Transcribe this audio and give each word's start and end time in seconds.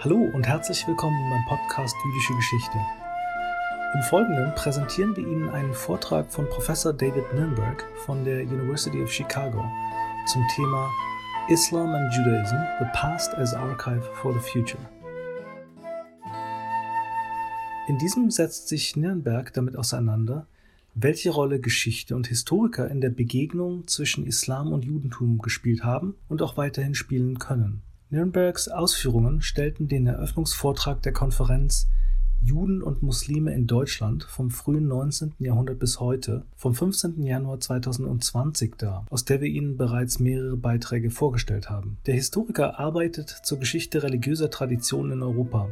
Hallo 0.00 0.30
und 0.34 0.46
herzlich 0.46 0.86
willkommen 0.86 1.18
beim 1.30 1.42
Podcast 1.46 1.96
Jüdische 2.04 2.34
Geschichte. 2.34 2.78
Im 3.94 4.02
Folgenden 4.02 4.54
präsentieren 4.54 5.16
wir 5.16 5.26
Ihnen 5.26 5.48
einen 5.48 5.72
Vortrag 5.72 6.30
von 6.30 6.46
Professor 6.50 6.92
David 6.92 7.32
Nürnberg 7.32 7.82
von 8.04 8.22
der 8.22 8.42
University 8.42 9.02
of 9.02 9.10
Chicago 9.10 9.64
zum 10.26 10.42
Thema 10.54 10.90
Islam 11.48 11.94
and 11.94 12.14
Judaism, 12.14 12.58
the 12.78 12.84
Past 12.92 13.34
as 13.36 13.54
Archive 13.54 14.02
for 14.20 14.34
the 14.34 14.50
Future. 14.50 14.82
In 17.88 17.96
diesem 17.96 18.30
setzt 18.30 18.68
sich 18.68 18.96
Nürnberg 18.96 19.50
damit 19.54 19.76
auseinander, 19.76 20.46
welche 20.94 21.30
Rolle 21.30 21.58
Geschichte 21.58 22.14
und 22.14 22.26
Historiker 22.26 22.90
in 22.90 23.00
der 23.00 23.10
Begegnung 23.10 23.86
zwischen 23.88 24.26
Islam 24.26 24.74
und 24.74 24.84
Judentum 24.84 25.38
gespielt 25.38 25.84
haben 25.84 26.16
und 26.28 26.42
auch 26.42 26.58
weiterhin 26.58 26.94
spielen 26.94 27.38
können. 27.38 27.85
Nürnbergs 28.08 28.68
Ausführungen 28.68 29.42
stellten 29.42 29.88
den 29.88 30.06
Eröffnungsvortrag 30.06 31.02
der 31.02 31.12
Konferenz 31.12 31.88
Juden 32.40 32.80
und 32.80 33.02
Muslime 33.02 33.52
in 33.52 33.66
Deutschland 33.66 34.22
vom 34.22 34.52
frühen 34.52 34.86
19. 34.86 35.34
Jahrhundert 35.40 35.80
bis 35.80 35.98
heute 35.98 36.44
vom 36.54 36.72
15. 36.72 37.20
Januar 37.24 37.58
2020 37.58 38.76
dar, 38.76 39.06
aus 39.10 39.24
der 39.24 39.40
wir 39.40 39.48
Ihnen 39.48 39.76
bereits 39.76 40.20
mehrere 40.20 40.56
Beiträge 40.56 41.10
vorgestellt 41.10 41.68
haben. 41.68 41.98
Der 42.06 42.14
Historiker 42.14 42.78
arbeitet 42.78 43.28
zur 43.28 43.58
Geschichte 43.58 44.04
religiöser 44.04 44.50
Traditionen 44.50 45.12
in 45.12 45.22
Europa. 45.24 45.70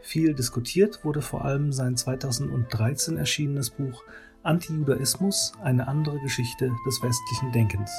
Viel 0.00 0.34
diskutiert 0.34 1.04
wurde 1.04 1.22
vor 1.22 1.44
allem 1.44 1.72
sein 1.72 1.96
2013 1.96 3.16
erschienenes 3.16 3.70
Buch 3.70 4.02
Antijudaismus, 4.42 5.52
eine 5.62 5.86
andere 5.86 6.18
Geschichte 6.18 6.72
des 6.84 7.00
westlichen 7.04 7.52
Denkens. 7.52 7.92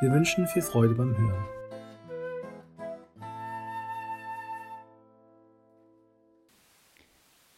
Wir 0.00 0.12
wünschen 0.12 0.46
viel 0.46 0.62
Freude 0.62 0.94
beim 0.94 1.16
Hören. 1.18 1.59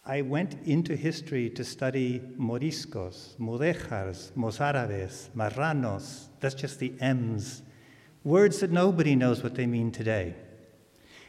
I 0.04 0.22
went 0.22 0.56
into 0.64 0.96
history 0.96 1.48
to 1.50 1.62
study 1.62 2.20
Moriscos, 2.36 3.36
Mudéjars, 3.38 4.32
Mozárabes, 4.32 5.28
Marranos. 5.30 6.26
That's 6.40 6.56
just 6.56 6.80
the 6.80 6.92
M's. 7.00 7.62
Words 8.24 8.58
that 8.60 8.72
nobody 8.72 9.14
knows 9.14 9.44
what 9.44 9.54
they 9.54 9.66
mean 9.66 9.92
today. 9.92 10.34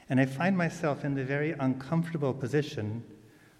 And 0.09 0.19
I 0.19 0.25
find 0.25 0.57
myself 0.57 1.05
in 1.05 1.13
the 1.13 1.23
very 1.23 1.51
uncomfortable 1.51 2.33
position 2.33 3.03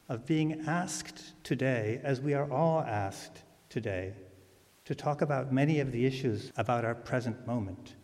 of 0.10 0.26
being 0.26 0.64
asked 0.66 1.44
today, 1.44 2.02
as 2.04 2.20
we 2.20 2.34
are 2.34 2.52
all 2.52 2.82
asked 2.82 3.44
today, 3.70 4.14
to 4.86 4.96
talk 4.96 5.22
about 5.22 5.54
many 5.54 5.80
of 5.80 5.92
the 5.92 6.08
issues 6.08 6.52
about 6.58 6.86
our 6.86 6.96
present 6.96 7.46
moment. 7.46 7.96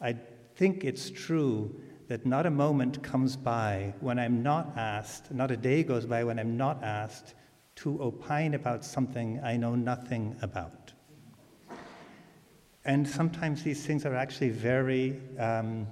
I 0.00 0.14
think 0.54 0.84
it's 0.84 1.10
true 1.10 1.74
that 2.12 2.26
not 2.26 2.44
a 2.44 2.50
moment 2.50 3.02
comes 3.02 3.38
by 3.38 3.94
when 4.00 4.18
I'm 4.18 4.42
not 4.42 4.76
asked, 4.76 5.32
not 5.32 5.50
a 5.50 5.56
day 5.56 5.82
goes 5.82 6.04
by 6.04 6.24
when 6.24 6.38
I'm 6.38 6.58
not 6.58 6.84
asked 6.84 7.32
to 7.76 8.02
opine 8.02 8.52
about 8.52 8.84
something 8.84 9.40
I 9.42 9.56
know 9.56 9.74
nothing 9.74 10.36
about. 10.42 10.92
And 12.84 13.08
sometimes 13.08 13.62
these 13.62 13.86
things 13.86 14.04
are 14.04 14.14
actually 14.14 14.50
very 14.50 15.22
um, 15.38 15.86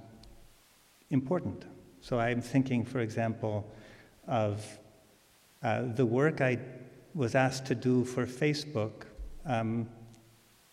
important. 1.09 1.65
So 2.01 2.19
I'm 2.19 2.39
thinking, 2.39 2.85
for 2.85 2.99
example, 2.99 3.73
of 4.27 4.63
uh, 5.63 5.85
the 5.95 6.05
work 6.05 6.39
I 6.39 6.59
was 7.15 7.33
asked 7.33 7.65
to 7.65 7.73
do 7.73 8.05
for 8.05 8.27
Facebook 8.27 9.05
um, 9.43 9.89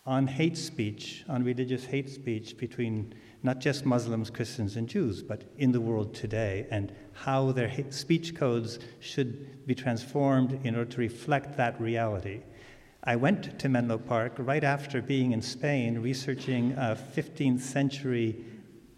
on 0.05 0.27
hate 0.27 0.59
speech, 0.59 1.25
on 1.27 1.43
religious 1.43 1.85
hate 1.85 2.11
speech 2.11 2.55
between 2.55 3.15
not 3.41 3.59
just 3.59 3.85
Muslims, 3.85 4.29
Christians, 4.29 4.75
and 4.75 4.87
Jews, 4.87 5.23
but 5.23 5.43
in 5.57 5.71
the 5.71 5.79
world 5.79 6.13
today, 6.13 6.67
and 6.71 6.93
how 7.13 7.51
their 7.51 7.71
speech 7.89 8.35
codes 8.35 8.79
should 8.99 9.65
be 9.65 9.75
transformed 9.75 10.59
in 10.65 10.75
order 10.75 10.91
to 10.91 10.99
reflect 10.99 11.55
that 11.57 11.79
reality. 11.79 12.41
I 13.03 13.15
went 13.15 13.57
to 13.59 13.69
Menlo 13.69 13.97
Park 13.97 14.33
right 14.37 14.63
after 14.63 15.01
being 15.01 15.31
in 15.31 15.41
Spain 15.41 15.99
researching 15.99 16.73
a 16.73 16.97
15th 17.15 17.61
century 17.61 18.43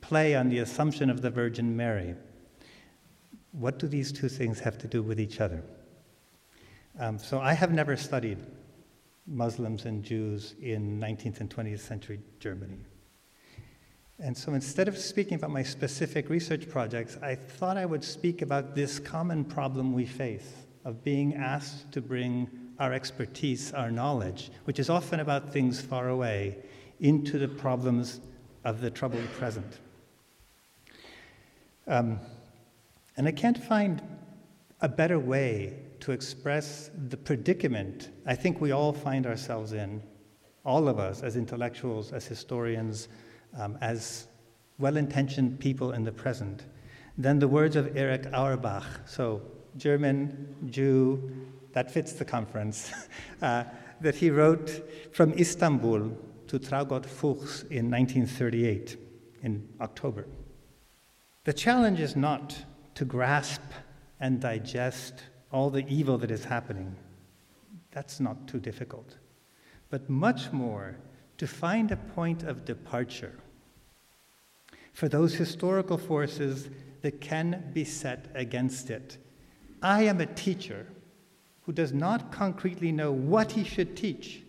play 0.02 0.36
on 0.36 0.50
the 0.50 0.60
Assumption 0.60 1.10
of 1.10 1.22
the 1.22 1.30
Virgin 1.30 1.78
Mary. 1.78 2.16
What 3.52 3.78
do 3.78 3.88
these 3.88 4.12
two 4.12 4.28
things 4.28 4.60
have 4.60 4.78
to 4.80 4.88
do 4.88 5.04
with 5.04 5.20
each 5.20 5.40
other? 5.40 5.64
Um, 7.00 7.20
so 7.20 7.40
I 7.40 7.54
have 7.54 7.72
never 7.72 7.96
studied 7.96 8.40
Muslims 9.28 9.86
and 9.86 10.04
Jews 10.04 10.56
in 10.62 11.00
19th 11.00 11.40
and 11.42 11.50
20th 11.50 11.80
century 11.80 12.20
Germany. 12.40 12.80
And 14.22 14.38
so 14.38 14.54
instead 14.54 14.88
of 14.88 15.00
speaking 15.00 15.34
about 15.34 15.50
my 15.50 15.64
specific 15.64 16.30
research 16.30 16.70
projects, 16.70 17.18
I 17.24 17.34
thought 17.34 17.76
I 17.76 17.88
would 17.88 18.04
speak 18.04 18.44
about 18.44 18.76
this 18.76 19.00
common 19.00 19.44
problem 19.44 19.94
we 19.94 20.06
face 20.06 20.54
of 20.86 21.04
being 21.04 21.34
asked 21.34 21.92
to 21.94 22.02
bring 22.02 22.48
our 22.78 22.94
expertise, 22.94 23.74
our 23.74 23.90
knowledge, 23.90 24.52
which 24.66 24.78
is 24.78 24.92
often 24.92 25.22
about 25.22 25.52
things 25.52 25.82
far 25.82 26.10
away, 26.10 26.58
into 27.00 27.40
the 27.40 27.48
problems 27.48 28.20
of 28.64 28.80
the 28.80 28.92
troubled 28.92 29.28
present. 29.34 29.80
Um, 31.88 32.20
and 33.18 33.28
I 33.28 33.32
can't 33.32 33.58
find 33.58 34.04
a 34.82 34.90
better 34.90 35.18
way 35.18 35.78
to 36.02 36.12
express 36.12 36.92
the 37.10 37.18
predicament 37.18 38.10
I 38.26 38.36
think 38.36 38.62
we 38.62 38.72
all 38.72 38.94
find 38.94 39.26
ourselves 39.26 39.74
in, 39.74 40.02
all 40.64 40.88
of 40.88 41.00
us 41.00 41.24
as 41.24 41.36
intellectuals, 41.38 42.12
as 42.14 42.26
historians, 42.26 43.08
um, 43.58 43.78
as 43.82 44.28
well 44.78 44.98
intentioned 44.98 45.60
people 45.60 45.92
in 45.92 46.04
the 46.04 46.12
present 46.12 46.66
than 47.18 47.40
the 47.40 47.48
words 47.48 47.76
of 47.76 47.96
Erich 47.96 48.28
Auerbach. 48.34 48.86
So, 49.06 49.42
German, 49.78 50.56
Jew, 50.70 51.32
that 51.74 51.92
fits 51.92 52.14
the 52.14 52.26
conference, 52.26 52.92
uh, 53.42 53.64
that 54.02 54.16
he 54.16 54.30
wrote 54.30 54.70
from 55.14 55.34
Istanbul 55.34 56.18
to 56.48 56.60
Traugott 56.60 57.06
Fuchs 57.06 57.64
in 57.70 57.90
1938, 57.90 58.98
in 59.44 59.68
October. 59.80 60.26
The 61.44 61.54
challenge 61.54 62.00
is 62.00 62.16
not 62.16 62.66
to 62.96 63.06
grasp 63.06 63.62
and 64.20 64.40
digest 64.40 65.24
all 65.52 65.70
the 65.70 65.86
evil 65.88 66.18
that 66.20 66.32
is 66.32 66.46
happening. 66.46 66.96
That's 67.92 68.20
not 68.20 68.48
too 68.48 68.60
difficult. 68.60 69.18
But 69.90 70.10
much 70.10 70.52
more 70.52 70.98
to 71.42 71.48
find 71.48 71.92
a 71.92 71.98
point 71.98 72.44
of 72.44 72.66
departure 72.66 73.34
for 74.94 75.10
those 75.10 75.34
historical 75.34 75.98
forces 75.98 76.70
that 77.02 77.20
can 77.20 77.72
be 77.74 77.84
set 77.84 78.28
against 78.36 78.92
it. 78.92 79.18
I 79.82 80.04
am 80.04 80.22
a 80.22 80.28
teacher 80.28 80.86
who 81.64 81.72
does 81.72 81.94
not 81.94 82.32
concretely 82.32 82.92
know 82.92 83.12
what 83.12 83.54
he 83.54 83.64
should 83.64 83.98
teach. 83.98 84.44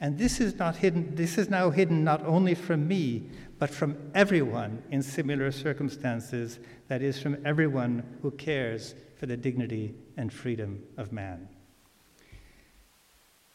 And 0.00 0.18
this 0.18 0.40
is 0.40 0.58
not 0.58 0.74
hidden, 0.74 1.14
this 1.14 1.38
is 1.38 1.48
now 1.48 1.70
hidden 1.70 2.02
not 2.02 2.26
only 2.26 2.56
from 2.56 2.88
me, 2.88 3.30
but 3.60 3.70
from 3.70 3.96
everyone 4.12 4.82
in 4.90 5.00
similar 5.00 5.52
circumstances, 5.52 6.58
that 6.88 7.02
is, 7.02 7.22
from 7.22 7.36
everyone 7.46 8.02
who 8.20 8.32
cares 8.32 8.96
for 9.16 9.26
the 9.26 9.36
dignity 9.36 9.94
and 10.16 10.32
freedom 10.32 10.82
of 10.96 11.12
man. 11.12 11.46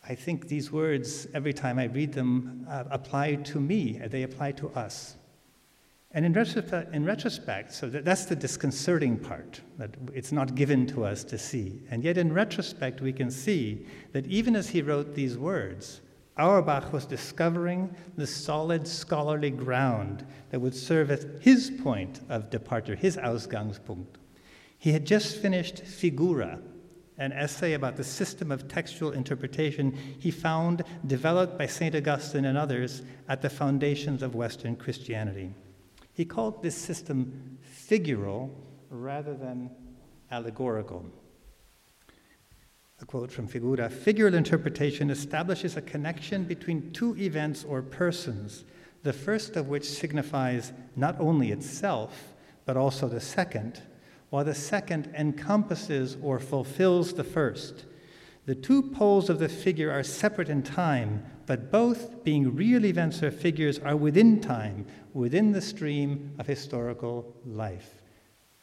I 0.10 0.16
think 0.16 0.48
these 0.48 0.72
words, 0.72 1.28
every 1.34 1.54
time 1.54 1.78
I 1.78 1.86
read 1.86 2.14
them, 2.14 2.66
uh, 2.70 2.86
apply 2.90 3.36
to 3.36 3.60
me, 3.60 4.02
they 4.08 4.24
apply 4.24 4.54
to 4.54 4.70
us. 4.70 5.18
And 6.12 6.26
in 6.26 6.32
retrospect, 6.32 6.96
in 6.96 7.06
retrospect 7.06 7.74
so 7.74 7.90
that, 7.90 8.06
that's 8.06 8.26
the 8.26 8.36
disconcerting 8.36 9.18
part, 9.18 9.60
that 9.78 9.92
it's 10.14 10.32
not 10.32 10.56
given 10.56 10.88
to 10.88 11.04
us 11.04 11.26
to 11.26 11.38
see. 11.38 11.82
And 11.92 12.04
yet, 12.04 12.18
in 12.18 12.32
retrospect, 12.32 13.02
we 13.02 13.12
can 13.12 13.30
see 13.30 13.86
that 14.14 14.26
even 14.28 14.56
as 14.56 14.70
he 14.70 14.82
wrote 14.82 15.14
these 15.14 15.38
words, 15.38 16.00
Auerbach 16.38 16.94
was 16.94 17.06
discovering 17.06 17.94
the 18.16 18.28
solid 18.28 18.88
scholarly 18.88 19.50
ground 19.50 20.26
that 20.52 20.60
would 20.60 20.76
serve 20.76 21.12
as 21.12 21.26
his 21.42 21.70
point 21.70 22.22
of 22.30 22.50
departure, 22.50 22.96
his 22.96 23.18
Ausgangspunkt. 23.18 24.16
He 24.78 24.94
had 24.94 25.06
just 25.06 25.38
finished 25.38 25.84
Figura, 25.84 26.62
an 27.18 27.32
essay 27.32 27.74
about 27.74 27.96
the 27.98 28.04
system 28.04 28.52
of 28.52 28.68
textual 28.68 29.12
interpretation 29.12 29.98
he 30.20 30.32
found 30.32 30.84
developed 31.08 31.58
by 31.58 31.66
St. 31.66 31.96
Augustine 31.96 32.46
and 32.46 32.58
others 32.58 33.02
at 33.28 33.42
the 33.42 33.50
foundations 33.50 34.22
of 34.22 34.36
Western 34.36 34.76
Christianity. 34.76 35.54
He 36.14 36.26
called 36.26 36.62
this 36.62 36.76
system 36.76 37.58
figural 37.90 38.50
rather 38.90 39.34
than 39.34 39.70
allegorical. 40.32 41.06
A 43.00 43.06
quote 43.06 43.32
from 43.32 43.48
Figura 43.48 43.92
Figural 43.92 44.34
interpretation 44.34 45.10
establishes 45.12 45.78
a 45.78 45.82
connection 45.82 46.44
between 46.44 46.92
two 46.92 47.16
events 47.18 47.64
or 47.64 47.82
persons, 47.82 48.66
the 49.04 49.14
first 49.14 49.56
of 49.56 49.68
which 49.68 49.86
signifies 49.86 50.74
not 50.96 51.20
only 51.20 51.52
itself, 51.52 52.34
but 52.66 52.76
also 52.76 53.08
the 53.08 53.22
second, 53.22 53.82
while 54.30 54.44
the 54.44 54.56
second 54.56 55.10
encompasses 55.18 56.18
or 56.22 56.40
fulfills 56.40 57.14
the 57.14 57.24
first. 57.24 57.86
The 58.46 58.56
two 58.56 58.82
poles 58.82 59.30
of 59.30 59.40
the 59.40 59.50
figure 59.50 59.92
are 59.92 60.04
separate 60.04 60.50
in 60.50 60.64
time, 60.64 61.26
but 61.46 61.72
both, 61.72 62.24
being 62.24 62.56
real 62.56 62.86
events 62.86 63.22
or 63.22 63.32
figures, 63.32 63.80
are 63.80 63.96
within 63.96 64.40
time, 64.40 64.86
within 65.14 65.52
the 65.52 65.62
stream 65.62 66.34
of 66.40 66.48
historical 66.48 67.36
life. 67.46 68.04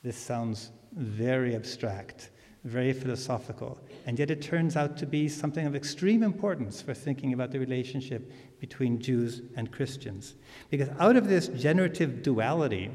This 0.02 0.16
sounds 0.16 0.70
very 0.92 1.54
abstract, 1.54 2.30
very 2.64 2.92
philosophical, 2.92 3.78
and 4.06 4.18
yet 4.18 4.30
it 4.30 4.40
turns 4.40 4.76
out 4.76 4.96
to 4.98 5.06
be 5.06 5.28
something 5.28 5.66
of 5.66 5.76
extreme 5.76 6.22
importance 6.22 6.80
for 6.80 6.94
thinking 6.94 7.34
about 7.34 7.50
the 7.50 7.58
relationship 7.58 8.32
between 8.60 9.00
Jews 9.00 9.42
and 9.56 9.70
Christians. 9.70 10.34
Because 10.70 10.88
out 10.98 11.16
of 11.16 11.28
this 11.28 11.48
generative 11.48 12.22
duality, 12.22 12.90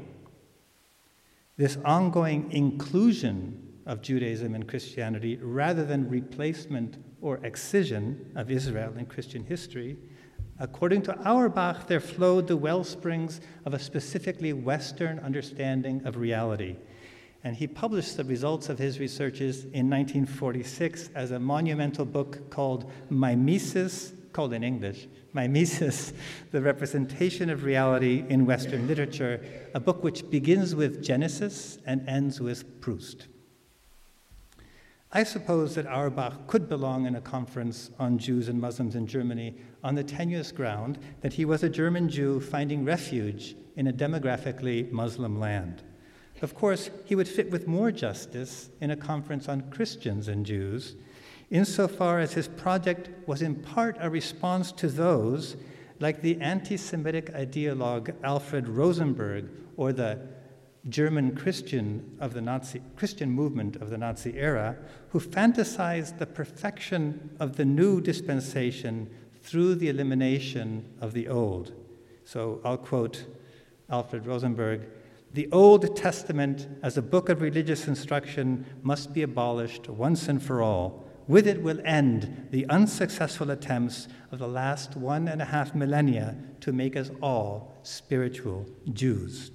this 1.60 1.76
ongoing 1.84 2.50
inclusion 2.52 3.54
of 3.84 4.00
Judaism 4.00 4.54
and 4.54 4.66
Christianity 4.66 5.36
rather 5.42 5.84
than 5.84 6.08
replacement 6.08 6.96
or 7.20 7.36
excision 7.44 8.32
of 8.34 8.50
Israel 8.50 8.94
in 8.96 9.04
Christian 9.04 9.44
history, 9.44 9.98
according 10.58 11.02
to 11.02 11.14
Auerbach, 11.22 11.86
there 11.86 12.00
flowed 12.00 12.46
the 12.46 12.56
well 12.56 12.82
springs 12.82 13.42
of 13.66 13.74
a 13.74 13.78
specifically 13.78 14.54
Western 14.54 15.18
understanding 15.18 16.00
of 16.06 16.16
reality. 16.16 16.76
And 17.44 17.54
he 17.54 17.66
published 17.66 18.16
the 18.16 18.24
results 18.24 18.70
of 18.70 18.78
his 18.78 18.98
researches 18.98 19.64
in 19.64 19.90
1946 19.90 21.10
as 21.14 21.30
a 21.30 21.38
monumental 21.38 22.06
book 22.06 22.48
called 22.48 22.90
Mimesis, 23.10 24.14
called 24.32 24.52
in 24.52 24.62
English, 24.64 25.08
Mimesis, 25.32 26.12
The 26.50 26.60
Representation 26.60 27.50
of 27.50 27.64
Reality 27.64 28.24
in 28.28 28.46
Western 28.46 28.86
Literature, 28.86 29.44
a 29.74 29.80
book 29.80 30.02
which 30.02 30.28
begins 30.30 30.74
with 30.74 31.02
Genesis 31.02 31.78
and 31.86 32.08
ends 32.08 32.40
with 32.40 32.80
Proust. 32.80 33.26
I 35.12 35.24
suppose 35.24 35.74
that 35.74 35.88
Auerbach 35.88 36.46
could 36.46 36.68
belong 36.68 37.06
in 37.06 37.16
a 37.16 37.20
conference 37.20 37.90
on 37.98 38.16
Jews 38.16 38.48
and 38.48 38.60
Muslims 38.60 38.94
in 38.94 39.08
Germany 39.08 39.56
on 39.82 39.96
the 39.96 40.04
tenuous 40.04 40.52
ground 40.52 40.98
that 41.20 41.32
he 41.32 41.44
was 41.44 41.64
a 41.64 41.68
German 41.68 42.08
Jew 42.08 42.38
finding 42.40 42.84
refuge 42.84 43.56
in 43.74 43.88
a 43.88 43.92
demographically 43.92 44.88
Muslim 44.92 45.40
land. 45.40 45.82
Of 46.42 46.54
course, 46.54 46.90
he 47.04 47.16
would 47.16 47.28
fit 47.28 47.50
with 47.50 47.66
more 47.66 47.90
justice 47.90 48.70
in 48.80 48.92
a 48.92 48.96
conference 48.96 49.48
on 49.48 49.68
Christians 49.70 50.28
and 50.28 50.46
Jews, 50.46 50.94
insofar 51.50 52.20
as 52.20 52.32
his 52.32 52.48
project 52.48 53.10
was 53.26 53.42
in 53.42 53.56
part 53.56 53.96
a 54.00 54.08
response 54.08 54.72
to 54.72 54.88
those, 54.88 55.56
like 55.98 56.22
the 56.22 56.40
anti 56.40 56.76
Semitic 56.76 57.32
ideologue 57.34 58.14
Alfred 58.22 58.68
Rosenberg 58.68 59.50
or 59.76 59.92
the 59.92 60.18
German 60.88 61.36
Christian 61.36 62.16
of 62.20 62.32
the 62.32 62.40
Nazi 62.40 62.80
Christian 62.96 63.30
movement 63.30 63.76
of 63.76 63.90
the 63.90 63.98
Nazi 63.98 64.38
era, 64.38 64.76
who 65.10 65.20
fantasized 65.20 66.18
the 66.18 66.26
perfection 66.26 67.30
of 67.38 67.56
the 67.56 67.64
new 67.64 68.00
dispensation 68.00 69.10
through 69.42 69.74
the 69.74 69.88
elimination 69.88 70.84
of 71.00 71.12
the 71.12 71.28
old. 71.28 71.72
So 72.24 72.60
I'll 72.64 72.78
quote 72.78 73.24
Alfred 73.90 74.26
Rosenberg 74.26 74.82
The 75.34 75.50
Old 75.52 75.96
Testament 75.96 76.68
as 76.82 76.96
a 76.96 77.02
book 77.02 77.28
of 77.28 77.42
religious 77.42 77.88
instruction 77.88 78.64
must 78.82 79.12
be 79.12 79.22
abolished 79.22 79.88
once 79.88 80.28
and 80.28 80.42
for 80.42 80.62
all. 80.62 81.09
With 81.30 81.46
it 81.46 81.62
will 81.62 81.80
end 81.84 82.48
the 82.50 82.68
unsuccessful 82.68 83.52
attempts 83.52 84.08
of 84.32 84.40
the 84.40 84.48
last 84.48 84.96
one 84.96 85.28
and 85.28 85.40
a 85.40 85.44
half 85.44 85.76
millennia 85.76 86.34
to 86.58 86.72
make 86.72 86.96
us 86.96 87.12
all 87.22 87.78
spiritual 87.84 88.66
Jews. 88.92 89.52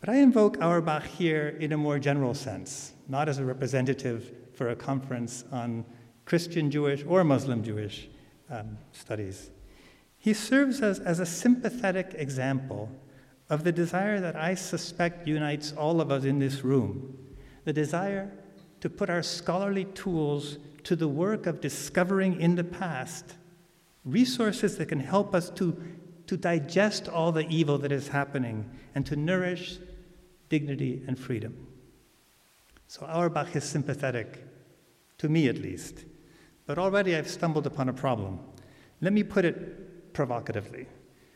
But 0.00 0.08
I 0.08 0.16
invoke 0.16 0.60
Auerbach 0.60 1.04
here 1.04 1.56
in 1.60 1.72
a 1.72 1.76
more 1.76 2.00
general 2.00 2.34
sense, 2.34 2.94
not 3.06 3.28
as 3.28 3.38
a 3.38 3.44
representative 3.44 4.32
for 4.52 4.70
a 4.70 4.74
conference 4.74 5.44
on 5.52 5.84
Christian 6.24 6.72
Jewish 6.72 7.04
or 7.06 7.22
Muslim 7.22 7.62
Jewish 7.62 8.08
um, 8.50 8.78
studies. 8.90 9.52
He 10.18 10.34
serves 10.34 10.80
as, 10.80 10.98
as 10.98 11.20
a 11.20 11.26
sympathetic 11.26 12.16
example 12.18 12.90
of 13.48 13.62
the 13.62 13.70
desire 13.70 14.18
that 14.18 14.34
I 14.34 14.56
suspect 14.56 15.28
unites 15.28 15.70
all 15.70 16.00
of 16.00 16.10
us 16.10 16.24
in 16.24 16.40
this 16.40 16.64
room 16.64 17.16
the 17.64 17.72
desire 17.72 18.32
to 18.80 18.90
put 18.90 19.10
our 19.10 19.22
scholarly 19.22 19.84
tools 19.84 20.58
to 20.84 20.96
the 20.96 21.08
work 21.08 21.46
of 21.46 21.60
discovering 21.60 22.40
in 22.40 22.54
the 22.54 22.64
past 22.64 23.34
resources 24.04 24.78
that 24.78 24.86
can 24.86 25.00
help 25.00 25.34
us 25.34 25.50
to, 25.50 25.76
to 26.26 26.36
digest 26.36 27.08
all 27.08 27.32
the 27.32 27.46
evil 27.48 27.78
that 27.78 27.92
is 27.92 28.08
happening 28.08 28.70
and 28.94 29.04
to 29.04 29.16
nourish 29.16 29.78
dignity, 30.48 31.02
and 31.06 31.18
freedom. 31.18 31.66
So 32.86 33.06
Auerbach 33.06 33.54
is 33.54 33.64
sympathetic, 33.64 34.44
to 35.18 35.28
me 35.28 35.48
at 35.48 35.58
least. 35.58 36.04
But 36.66 36.78
already 36.78 37.16
I've 37.16 37.28
stumbled 37.28 37.66
upon 37.66 37.88
a 37.88 37.92
problem. 37.92 38.40
Let 39.00 39.12
me 39.12 39.22
put 39.22 39.44
it 39.44 40.12
provocatively. 40.12 40.86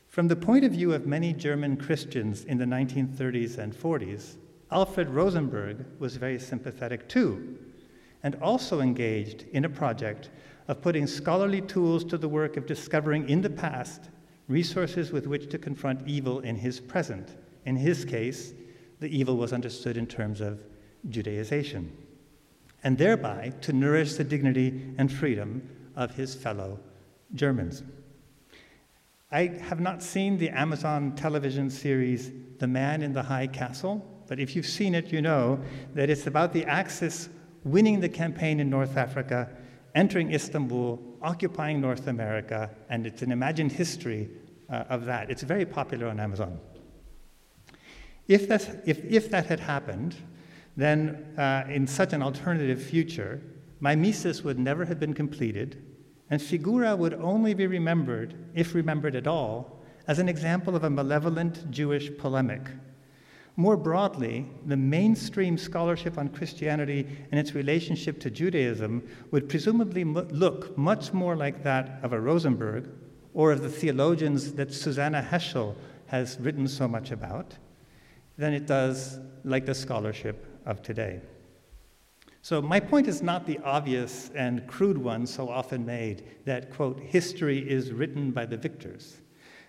From 0.08 0.28
the 0.28 0.36
point 0.36 0.64
of 0.64 0.72
view 0.72 0.92
of 0.92 1.06
many 1.06 1.32
German 1.32 1.76
Christians 1.76 2.44
in 2.44 2.58
the 2.58 2.64
1930s 2.64 3.58
and 3.58 3.74
40s, 3.74 4.36
Alfred 4.72 5.10
Rosenberg 5.10 5.84
was 5.98 6.16
very 6.16 6.38
sympathetic 6.38 7.08
too, 7.08 7.58
and 8.22 8.34
also 8.36 8.80
engaged 8.80 9.44
in 9.52 9.64
a 9.64 9.68
project 9.68 10.30
of 10.68 10.80
putting 10.80 11.06
scholarly 11.06 11.60
tools 11.60 12.04
to 12.04 12.16
the 12.16 12.28
work 12.28 12.56
of 12.56 12.66
discovering 12.66 13.28
in 13.28 13.42
the 13.42 13.50
past 13.50 14.08
resources 14.48 15.12
with 15.12 15.26
which 15.26 15.50
to 15.50 15.58
confront 15.58 16.08
evil 16.08 16.40
in 16.40 16.56
his 16.56 16.80
present. 16.80 17.36
In 17.66 17.76
his 17.76 18.04
case, 18.04 18.52
the 19.00 19.08
evil 19.08 19.36
was 19.36 19.52
understood 19.52 19.96
in 19.96 20.06
terms 20.06 20.40
of 20.40 20.62
Judaization, 21.08 21.90
and 22.82 22.96
thereby 22.96 23.52
to 23.60 23.72
nourish 23.72 24.14
the 24.14 24.24
dignity 24.24 24.94
and 24.98 25.12
freedom 25.12 25.68
of 25.96 26.14
his 26.14 26.34
fellow 26.34 26.80
Germans. 27.34 27.82
I 29.30 29.46
have 29.46 29.80
not 29.80 30.02
seen 30.02 30.38
the 30.38 30.50
Amazon 30.50 31.14
television 31.16 31.70
series 31.70 32.30
The 32.58 32.66
Man 32.66 33.02
in 33.02 33.12
the 33.12 33.22
High 33.22 33.46
Castle, 33.46 34.06
but 34.28 34.38
if 34.40 34.56
you've 34.56 34.66
seen 34.66 34.94
it, 34.94 35.12
you 35.12 35.22
know 35.22 35.60
that 35.94 36.10
it's 36.10 36.26
about 36.26 36.52
the 36.52 36.64
Axis 36.64 37.28
winning 37.64 38.00
the 38.00 38.08
campaign 38.08 38.60
in 38.60 38.68
North 38.68 38.96
Africa, 38.96 39.48
entering 39.94 40.32
Istanbul, 40.32 41.00
occupying 41.22 41.80
North 41.80 42.08
America, 42.08 42.70
and 42.88 43.06
it's 43.06 43.22
an 43.22 43.30
imagined 43.32 43.72
history 43.72 44.28
uh, 44.70 44.84
of 44.88 45.04
that. 45.04 45.30
It's 45.30 45.42
very 45.42 45.64
popular 45.64 46.08
on 46.08 46.18
Amazon. 46.18 46.58
If, 48.28 48.48
that, 48.48 48.82
if, 48.86 49.04
if 49.04 49.30
that 49.30 49.46
had 49.46 49.60
happened, 49.60 50.16
then 50.76 51.34
uh, 51.36 51.64
in 51.68 51.86
such 51.86 52.12
an 52.12 52.22
alternative 52.22 52.82
future, 52.82 53.42
mimesis 53.80 54.42
would 54.42 54.58
never 54.58 54.84
have 54.84 54.98
been 54.98 55.14
completed, 55.14 55.84
and 56.30 56.40
Figura 56.40 56.96
would 56.96 57.14
only 57.14 57.52
be 57.52 57.66
remembered, 57.66 58.34
if 58.54 58.74
remembered 58.74 59.14
at 59.14 59.26
all, 59.26 59.82
as 60.08 60.18
an 60.18 60.28
example 60.28 60.74
of 60.74 60.84
a 60.84 60.90
malevolent 60.90 61.70
Jewish 61.70 62.16
polemic. 62.16 62.62
More 63.56 63.76
broadly, 63.76 64.46
the 64.64 64.76
mainstream 64.76 65.58
scholarship 65.58 66.16
on 66.16 66.30
Christianity 66.30 67.06
and 67.30 67.38
its 67.38 67.54
relationship 67.54 68.18
to 68.20 68.30
Judaism 68.30 69.06
would 69.30 69.48
presumably 69.48 70.04
look 70.04 70.76
much 70.78 71.12
more 71.12 71.36
like 71.36 71.62
that 71.62 71.98
of 72.02 72.14
a 72.14 72.20
Rosenberg 72.20 72.88
or 73.34 73.52
of 73.52 73.62
the 73.62 73.68
theologians 73.68 74.54
that 74.54 74.72
Susannah 74.72 75.26
Heschel 75.30 75.74
has 76.06 76.38
written 76.40 76.66
so 76.66 76.88
much 76.88 77.10
about 77.10 77.56
than 78.38 78.54
it 78.54 78.66
does 78.66 79.18
like 79.44 79.66
the 79.66 79.74
scholarship 79.74 80.46
of 80.64 80.82
today. 80.82 81.20
So, 82.44 82.60
my 82.60 82.80
point 82.80 83.06
is 83.06 83.22
not 83.22 83.46
the 83.46 83.60
obvious 83.60 84.30
and 84.34 84.66
crude 84.66 84.98
one 84.98 85.26
so 85.26 85.48
often 85.48 85.86
made 85.86 86.24
that, 86.44 86.74
quote, 86.74 86.98
history 86.98 87.58
is 87.58 87.92
written 87.92 88.32
by 88.32 88.46
the 88.46 88.56
victors. 88.56 89.18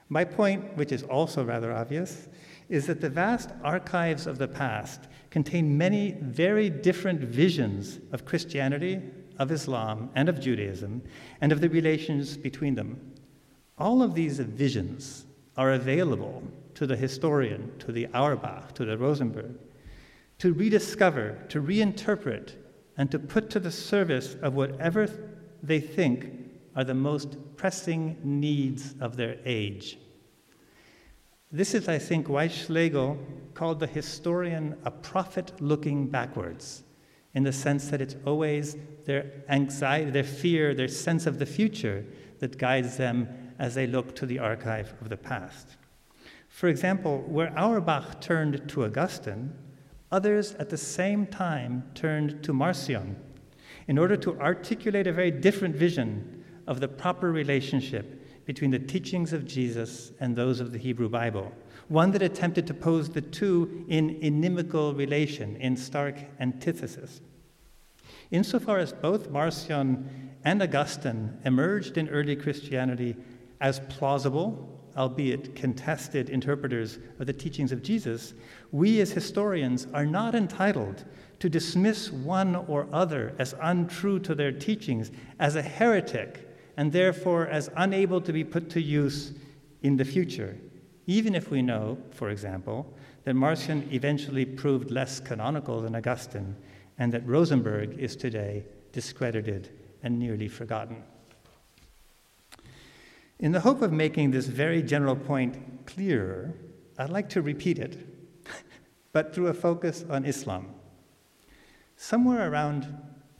My 0.09 0.23
point, 0.23 0.75
which 0.75 0.91
is 0.91 1.03
also 1.03 1.43
rather 1.43 1.71
obvious, 1.71 2.29
is 2.73 2.87
that 2.87 3.01
the 3.01 3.09
vast 3.09 3.51
archives 3.63 4.25
of 4.25 4.39
the 4.39 4.47
past 4.47 5.01
contain 5.29 5.77
many 5.77 6.17
very 6.21 6.71
different 6.71 7.21
visions 7.21 7.99
of 8.11 8.25
Christianity, 8.25 8.99
of 9.37 9.51
Islam, 9.51 10.09
and 10.15 10.27
of 10.27 10.39
Judaism, 10.39 11.03
and 11.39 11.51
of 11.51 11.61
the 11.61 11.69
relations 11.69 12.35
between 12.35 12.73
them. 12.73 13.13
All 13.77 14.01
of 14.01 14.15
these 14.15 14.39
visions 14.39 15.27
are 15.55 15.73
available 15.73 16.41
to 16.73 16.87
the 16.87 16.95
historian, 16.95 17.71
to 17.77 17.91
the 17.91 18.07
Auerbach, 18.07 18.73
to 18.73 18.85
the 18.85 18.97
Rosenberg, 18.97 19.53
to 20.39 20.51
rediscover, 20.51 21.37
to 21.49 21.61
reinterpret, 21.61 22.55
and 22.97 23.11
to 23.11 23.19
put 23.19 23.51
to 23.51 23.59
the 23.59 23.71
service 23.71 24.35
of 24.41 24.55
whatever 24.55 25.07
they 25.61 25.79
think 25.79 26.31
are 26.75 26.83
the 26.83 26.95
most 26.95 27.37
pressing 27.55 28.17
needs 28.23 28.95
of 28.99 29.15
their 29.15 29.37
age. 29.45 29.99
This 31.55 31.75
is, 31.75 31.87
I 31.87 31.99
think, 31.99 32.29
why 32.29 32.47
Schlegel 32.47 33.15
called 33.53 33.79
the 33.79 33.85
historian 33.85 34.75
a 34.85 34.89
prophet 34.89 35.51
looking 35.61 36.07
backwards, 36.07 36.83
in 37.35 37.43
the 37.43 37.53
sense 37.53 37.89
that 37.89 38.01
it's 38.01 38.15
always 38.25 38.75
their 39.05 39.43
anxiety, 39.49 40.09
their 40.09 40.23
fear, 40.23 40.73
their 40.73 40.87
sense 40.87 41.27
of 41.27 41.37
the 41.37 41.45
future 41.45 42.07
that 42.39 42.57
guides 42.57 42.97
them 42.97 43.29
as 43.59 43.75
they 43.75 43.85
look 43.85 44.15
to 44.15 44.25
the 44.25 44.39
archive 44.39 44.95
of 44.99 45.09
the 45.09 45.17
past. 45.17 45.77
For 46.49 46.69
example, 46.69 47.19
where 47.27 47.55
Auerbach 47.55 48.19
turned 48.19 48.67
to 48.69 48.85
Augustine, 48.85 49.53
others 50.11 50.55
at 50.55 50.71
the 50.71 50.77
same 50.77 51.27
time 51.27 51.83
turned 51.93 52.43
to 52.45 52.53
Marcion 52.53 53.15
in 53.87 53.99
order 53.99 54.17
to 54.17 54.39
articulate 54.39 55.05
a 55.05 55.13
very 55.13 55.29
different 55.29 55.75
vision 55.75 56.43
of 56.65 56.79
the 56.79 56.87
proper 56.87 57.31
relationship 57.31 58.22
between 58.45 58.71
the 58.71 58.79
teachings 58.79 59.33
of 59.33 59.45
Jesus 59.45 60.11
and 60.19 60.35
those 60.35 60.59
of 60.59 60.71
the 60.71 60.77
Hebrew 60.77 61.09
Bible, 61.09 61.51
one 61.87 62.11
that 62.11 62.21
attempted 62.21 62.67
to 62.67 62.73
pose 62.73 63.09
the 63.09 63.21
two 63.21 63.85
in 63.87 64.11
inimical 64.21 64.93
relation, 64.93 65.55
in 65.57 65.77
stark 65.77 66.15
antithesis. 66.39 67.21
Insofar 68.31 68.79
as 68.79 68.93
both 68.93 69.29
Marcion 69.29 70.31
and 70.43 70.61
Augustine 70.61 71.37
emerged 71.45 71.97
in 71.97 72.09
early 72.09 72.35
Christianity 72.35 73.15
as 73.61 73.79
plausible, 73.89 74.69
albeit 74.97 75.55
contested 75.55 76.29
interpreters 76.29 76.99
of 77.19 77.27
the 77.27 77.33
teachings 77.33 77.71
of 77.71 77.81
Jesus, 77.81 78.33
we 78.71 79.01
as 79.01 79.11
historians 79.11 79.87
are 79.93 80.05
not 80.05 80.35
entitled 80.35 81.05
to 81.39 81.49
dismiss 81.49 82.11
one 82.11 82.55
or 82.55 82.87
other 82.91 83.35
as 83.39 83.55
untrue 83.61 84.19
to 84.19 84.35
their 84.35 84.51
teachings, 84.51 85.11
as 85.39 85.55
a 85.55 85.61
heretic, 85.61 86.52
and 86.77 86.91
therefore 86.91 87.47
as 87.47 87.69
unable 87.75 88.21
to 88.21 88.33
be 88.33 88.43
put 88.43 88.69
to 88.71 88.81
use 88.81 89.33
in 89.81 89.97
the 89.97 90.05
future, 90.05 90.57
even 91.07 91.35
if 91.35 91.51
we 91.51 91.61
know, 91.61 91.97
for 92.11 92.29
example, 92.29 92.93
that 93.25 93.35
Marcion 93.35 93.87
eventually 93.91 94.45
proved 94.45 94.91
less 94.91 95.19
canonical 95.19 95.81
than 95.81 95.95
Augustine, 95.95 96.55
and 96.97 97.11
that 97.11 97.27
Rosenberg 97.27 97.97
is 97.97 98.15
today 98.15 98.65
discredited 98.91 99.69
and 100.03 100.19
nearly 100.19 100.47
forgotten. 100.47 101.03
In 103.39 103.51
the 103.51 103.59
hope 103.59 103.81
of 103.81 103.91
making 103.91 104.31
this 104.31 104.47
very 104.47 104.81
general 104.81 105.15
point 105.15 105.85
clearer, 105.85 106.53
I'd 106.97 107.09
like 107.09 107.29
to 107.29 107.41
repeat 107.41 107.79
it, 107.79 107.97
but 109.11 109.33
through 109.33 109.47
a 109.47 109.53
focus 109.53 110.05
on 110.09 110.25
Islam. 110.25 110.67
Somewhere 111.97 112.49
around 112.49 112.83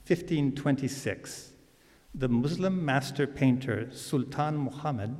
1526, 0.06 1.53
the 2.14 2.28
Muslim 2.28 2.84
master 2.84 3.26
painter 3.26 3.88
Sultan 3.90 4.56
Muhammad 4.56 5.16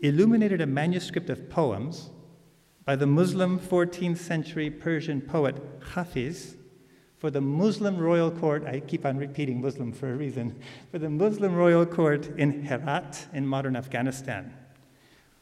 illuminated 0.00 0.62
a 0.62 0.66
manuscript 0.66 1.28
of 1.28 1.50
poems 1.50 2.10
by 2.86 2.96
the 2.96 3.06
Muslim 3.06 3.60
14th 3.60 4.16
century 4.16 4.70
Persian 4.70 5.20
poet 5.20 5.56
Hafiz 5.92 6.56
for 7.18 7.30
the 7.30 7.42
Muslim 7.42 7.98
royal 7.98 8.30
court. 8.30 8.64
I 8.64 8.80
keep 8.80 9.04
on 9.04 9.18
repeating 9.18 9.60
Muslim 9.60 9.92
for 9.92 10.10
a 10.12 10.16
reason. 10.16 10.58
For 10.90 10.98
the 10.98 11.10
Muslim 11.10 11.54
royal 11.54 11.84
court 11.84 12.28
in 12.38 12.64
Herat 12.64 13.26
in 13.34 13.46
modern 13.46 13.76
Afghanistan. 13.76 14.54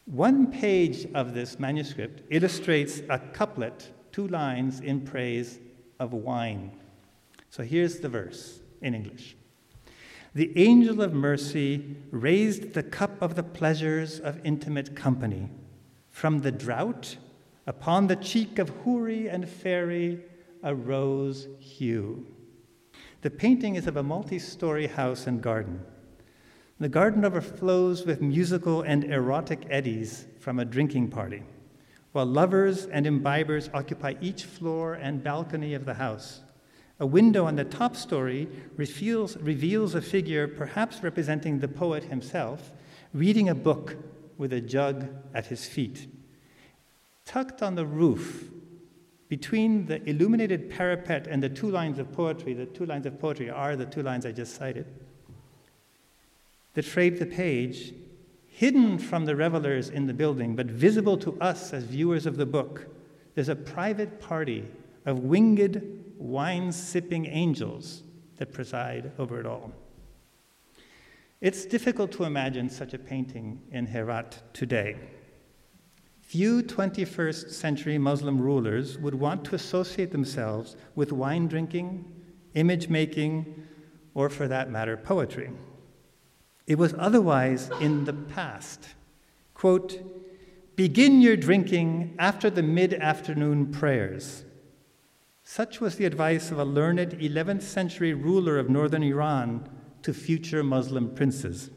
One 0.05 0.51
page 0.51 1.07
of 1.13 1.33
this 1.33 1.59
manuscript 1.59 2.23
illustrates 2.29 3.01
a 3.09 3.19
couplet, 3.19 3.89
two 4.11 4.27
lines 4.27 4.81
in 4.81 5.01
praise 5.01 5.59
of 5.99 6.11
wine. 6.11 6.71
So 7.49 7.63
here's 7.63 7.99
the 7.99 8.09
verse 8.09 8.59
in 8.81 8.93
English. 8.93 9.37
The 10.35 10.55
angel 10.57 11.01
of 11.01 11.13
mercy 11.13 11.97
raised 12.11 12.73
the 12.73 12.83
cup 12.83 13.19
of 13.21 13.35
the 13.35 13.43
pleasures 13.43 14.19
of 14.19 14.39
intimate 14.45 14.95
company. 14.95 15.49
From 16.09 16.39
the 16.39 16.51
drought, 16.51 17.17
upon 17.65 18.07
the 18.07 18.15
cheek 18.15 18.59
of 18.59 18.69
houri 18.83 19.27
and 19.27 19.49
fairy, 19.49 20.23
a 20.61 20.75
rose 20.75 21.47
hue. 21.59 22.27
The 23.21 23.31
painting 23.31 23.75
is 23.75 23.87
of 23.87 23.97
a 23.97 24.03
multi 24.03 24.39
story 24.39 24.87
house 24.87 25.25
and 25.25 25.41
garden. 25.41 25.81
The 26.79 26.89
garden 26.89 27.25
overflows 27.25 28.05
with 28.05 28.21
musical 28.21 28.83
and 28.83 29.03
erotic 29.03 29.65
eddies 29.69 30.27
from 30.39 30.59
a 30.59 30.65
drinking 30.65 31.09
party, 31.09 31.43
while 32.11 32.25
lovers 32.25 32.85
and 32.85 33.05
imbibers 33.05 33.69
occupy 33.73 34.13
each 34.21 34.43
floor 34.43 34.93
and 34.93 35.23
balcony 35.23 35.73
of 35.73 35.85
the 35.85 35.95
house. 35.95 36.41
A 36.99 37.05
window 37.05 37.45
on 37.45 37.55
the 37.55 37.63
top 37.63 37.95
story 37.95 38.49
reveals, 38.75 39.37
reveals 39.37 39.95
a 39.95 40.01
figure, 40.01 40.47
perhaps 40.47 41.01
representing 41.01 41.59
the 41.59 41.67
poet 41.67 42.03
himself, 42.05 42.71
reading 43.13 43.47
a 43.47 43.55
book 43.55 43.95
with 44.37 44.51
a 44.51 44.59
jug 44.59 45.07
at 45.33 45.47
his 45.47 45.65
feet. 45.65 46.07
Tucked 47.25 47.61
on 47.61 47.75
the 47.75 47.85
roof, 47.85 48.49
between 49.29 49.85
the 49.85 50.03
illuminated 50.09 50.69
parapet 50.69 51.27
and 51.27 51.41
the 51.41 51.49
two 51.49 51.69
lines 51.69 51.99
of 51.99 52.11
poetry, 52.11 52.53
the 52.53 52.65
two 52.65 52.85
lines 52.85 53.05
of 53.05 53.19
poetry 53.19 53.49
are 53.49 53.75
the 53.75 53.85
two 53.85 54.03
lines 54.03 54.25
I 54.25 54.31
just 54.31 54.55
cited, 54.55 54.87
that 56.73 56.83
frame 56.83 57.17
the 57.17 57.25
page, 57.25 57.93
hidden 58.47 58.97
from 58.97 59.25
the 59.25 59.35
revelers 59.35 59.89
in 59.89 60.07
the 60.07 60.13
building, 60.13 60.55
but 60.55 60.65
visible 60.65 61.17
to 61.19 61.39
us 61.39 61.71
as 61.71 61.83
viewers 61.83 62.25
of 62.25 62.35
the 62.35 62.45
book, 62.45 62.87
there's 63.35 63.49
a 63.49 63.55
private 63.55 64.19
party 64.19 64.65
of 65.09 65.19
winged, 65.19 65.81
wine 66.17 66.71
sipping 66.71 67.25
angels 67.25 68.03
that 68.37 68.53
preside 68.53 69.11
over 69.17 69.39
it 69.39 69.45
all. 69.45 69.71
It's 71.41 71.65
difficult 71.65 72.11
to 72.13 72.25
imagine 72.25 72.69
such 72.69 72.93
a 72.93 72.99
painting 72.99 73.61
in 73.71 73.87
Herat 73.87 74.41
today. 74.53 74.97
Few 76.21 76.61
21st 76.61 77.51
century 77.51 77.97
Muslim 77.97 78.39
rulers 78.39 78.99
would 78.99 79.15
want 79.15 79.43
to 79.45 79.55
associate 79.55 80.11
themselves 80.11 80.75
with 80.95 81.11
wine 81.11 81.47
drinking, 81.47 82.05
image 82.53 82.87
making, 82.87 83.63
or 84.13 84.29
for 84.29 84.47
that 84.47 84.69
matter, 84.69 84.95
poetry. 84.95 85.49
It 86.67 86.77
was 86.77 86.93
otherwise 86.99 87.71
in 87.81 88.05
the 88.05 88.13
past. 88.13 88.89
Quote, 89.55 89.99
Begin 90.75 91.19
your 91.19 91.35
drinking 91.35 92.15
after 92.19 92.49
the 92.49 92.63
mid 92.63 92.93
afternoon 92.93 93.71
prayers. 93.71 94.43
Such 95.51 95.81
was 95.81 95.95
the 95.95 96.05
advice 96.05 96.51
of 96.51 96.59
a 96.59 96.63
learned 96.63 97.09
11th 97.13 97.63
century 97.63 98.13
ruler 98.13 98.59
of 98.59 98.69
northern 98.69 99.01
Iran 99.01 99.67
to 100.03 100.13
future 100.13 100.63
Muslim 100.63 101.09
princes. 101.15 101.71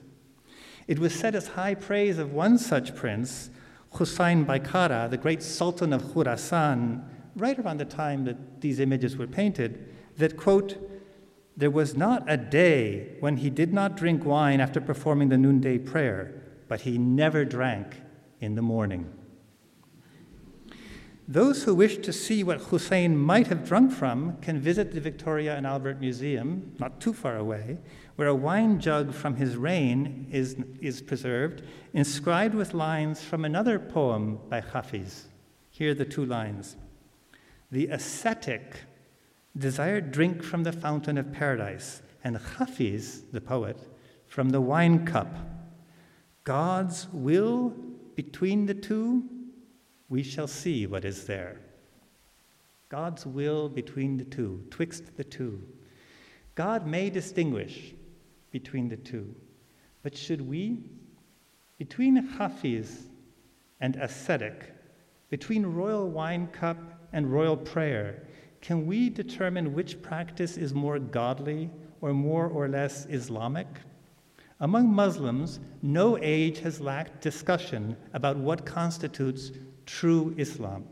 It 0.87 0.99
was 0.99 1.15
said 1.15 1.35
as 1.35 1.47
high 1.47 1.75
praise 1.75 2.19
of 2.19 2.35
one 2.35 2.59
such 2.59 2.95
prince, 2.95 3.49
Hussein 3.93 4.45
Baikara, 4.45 5.09
the 5.09 5.17
great 5.17 5.43
sultan 5.43 5.95
of 5.95 6.03
Khurasan, 6.03 7.03
right 7.35 7.59
around 7.59 7.79
the 7.79 7.87
time 7.87 8.27
that 8.27 8.61
these 8.61 8.79
images 8.79 9.17
were 9.17 9.27
painted, 9.27 9.89
that, 10.19 10.37
quote, 10.37 10.77
there 11.57 11.71
was 11.71 11.97
not 11.97 12.31
a 12.31 12.37
day 12.37 13.17
when 13.21 13.39
he 13.39 13.49
did 13.49 13.73
not 13.73 13.97
drink 13.97 14.23
wine 14.23 14.61
after 14.61 14.83
performing 14.83 15.31
the 15.31 15.39
noonday 15.39 15.79
prayer, 15.79 16.43
but 16.69 16.83
he 16.83 16.99
never 16.99 17.47
drank 17.47 18.03
in 18.39 18.55
the 18.55 18.61
morning. 18.61 19.11
Those 21.29 21.63
who 21.63 21.75
wish 21.75 21.99
to 21.99 22.13
see 22.13 22.43
what 22.43 22.61
Hussein 22.63 23.17
might 23.17 23.47
have 23.47 23.67
drunk 23.67 23.93
from 23.93 24.39
can 24.39 24.59
visit 24.59 24.93
the 24.93 25.01
Victoria 25.01 25.57
and 25.57 25.67
Albert 25.67 26.01
Museum, 26.01 26.75
not 26.81 27.01
too 27.01 27.13
far 27.13 27.37
away, 27.37 27.79
where 28.17 28.29
a 28.29 28.35
wine 28.35 28.81
jug 28.81 29.15
from 29.15 29.37
his 29.37 29.57
reign 29.57 30.27
is, 30.31 30.57
is 30.81 31.01
preserved, 31.01 31.63
inscribed 31.93 32.55
with 32.55 32.75
lines 32.75 33.23
from 33.23 33.45
another 33.45 33.79
poem 33.79 34.41
by 34.49 34.61
Hafiz. 34.61 35.29
Here 35.71 35.93
are 35.93 35.95
the 35.95 36.05
two 36.05 36.27
lines 36.27 36.77
The 37.71 37.87
ascetic 37.89 38.81
desired 39.57 40.11
drink 40.11 40.43
from 40.43 40.65
the 40.65 40.73
fountain 40.73 41.19
of 41.19 41.33
paradise, 41.33 42.03
and 42.25 42.37
Hafiz, 42.37 43.23
the 43.33 43.41
poet, 43.41 43.79
from 44.27 44.51
the 44.51 44.61
wine 44.61 45.07
cup. 45.07 45.35
God's 46.45 47.07
will 47.13 47.75
between 48.17 48.67
the 48.67 48.75
two 48.75 49.25
we 50.13 50.23
shall 50.23 50.47
see 50.47 50.87
what 50.87 51.07
is 51.07 51.25
there. 51.25 51.59
God's 52.91 53.25
will 53.25 53.71
between 53.71 54.19
the 54.19 54.27
two, 54.27 54.63
twixt 54.69 55.17
the 55.17 55.25
two. 55.25 55.59
God 56.55 56.87
may 56.87 57.09
distinguish 57.09 57.95
between 58.51 58.91
the 58.91 58.99
two, 58.99 59.35
but 60.03 60.15
should 60.15 60.43
we? 60.43 60.81
Between 61.79 62.17
Hafiz 62.17 63.05
and 63.81 63.97
ascetic, 63.97 64.75
between 65.31 65.65
royal 65.65 66.11
wine 66.11 66.47
cup 66.49 66.77
and 67.15 67.33
royal 67.33 67.57
prayer, 67.57 68.23
can 68.61 68.85
we 68.85 69.09
determine 69.09 69.73
which 69.73 70.03
practice 70.03 70.59
is 70.59 70.75
more 70.75 70.99
godly 70.99 71.71
or 72.03 72.13
more 72.13 72.49
or 72.49 72.69
less 72.69 73.07
Islamic? 73.07 73.67
Among 74.61 74.93
Muslims, 74.93 75.59
no 75.81 76.19
age 76.21 76.59
has 76.59 76.83
lacked 76.83 77.23
discussion 77.23 77.97
about 78.13 78.37
what 78.37 78.67
constitutes 78.67 79.53
true 79.87 80.35
Islam. 80.37 80.85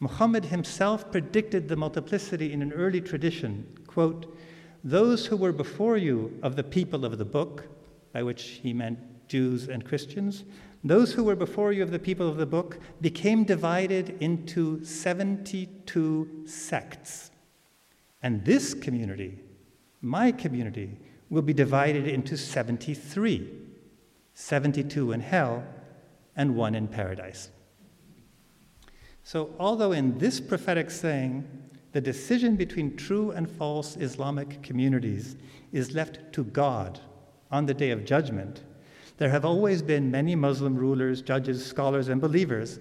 Muhammad 0.00 0.44
himself 0.44 1.10
predicted 1.10 1.68
the 1.68 1.76
multiplicity 1.76 2.52
in 2.52 2.62
an 2.62 2.72
early 2.72 3.00
tradition. 3.00 3.66
Quote, 3.86 4.36
Those 4.84 5.26
who 5.26 5.36
were 5.36 5.52
before 5.52 5.96
you 5.96 6.38
of 6.42 6.56
the 6.56 6.64
people 6.64 7.04
of 7.04 7.18
the 7.18 7.24
book, 7.24 7.64
by 8.12 8.22
which 8.22 8.60
he 8.62 8.72
meant 8.72 8.98
Jews 9.28 9.68
and 9.68 9.84
Christians, 9.84 10.44
those 10.84 11.12
who 11.12 11.24
were 11.24 11.36
before 11.36 11.72
you 11.72 11.82
of 11.82 11.90
the 11.90 11.98
people 11.98 12.28
of 12.28 12.36
the 12.36 12.46
book 12.46 12.78
became 13.00 13.42
divided 13.44 14.16
into 14.20 14.84
72 14.84 16.44
sects. 16.46 17.32
And 18.22 18.44
this 18.44 18.74
community, 18.74 19.40
my 20.00 20.30
community, 20.30 20.96
will 21.30 21.42
be 21.42 21.52
divided 21.52 22.06
into 22.06 22.36
73 22.36 23.52
72 24.34 25.10
in 25.10 25.20
hell 25.20 25.64
and 26.36 26.54
one 26.54 26.76
in 26.76 26.86
paradise. 26.86 27.50
So, 29.28 29.50
although 29.58 29.92
in 29.92 30.16
this 30.16 30.40
prophetic 30.40 30.90
saying, 30.90 31.46
the 31.92 32.00
decision 32.00 32.56
between 32.56 32.96
true 32.96 33.32
and 33.32 33.46
false 33.46 33.94
Islamic 33.98 34.62
communities 34.62 35.36
is 35.70 35.94
left 35.94 36.32
to 36.32 36.44
God 36.44 36.98
on 37.50 37.66
the 37.66 37.74
day 37.74 37.90
of 37.90 38.06
judgment, 38.06 38.62
There 39.18 39.28
have 39.28 39.44
always 39.44 39.82
been 39.82 40.10
many 40.10 40.34
Muslim 40.34 40.74
rulers, 40.74 41.20
judges, 41.20 41.62
scholars, 41.62 42.08
and 42.08 42.22
believers 42.22 42.80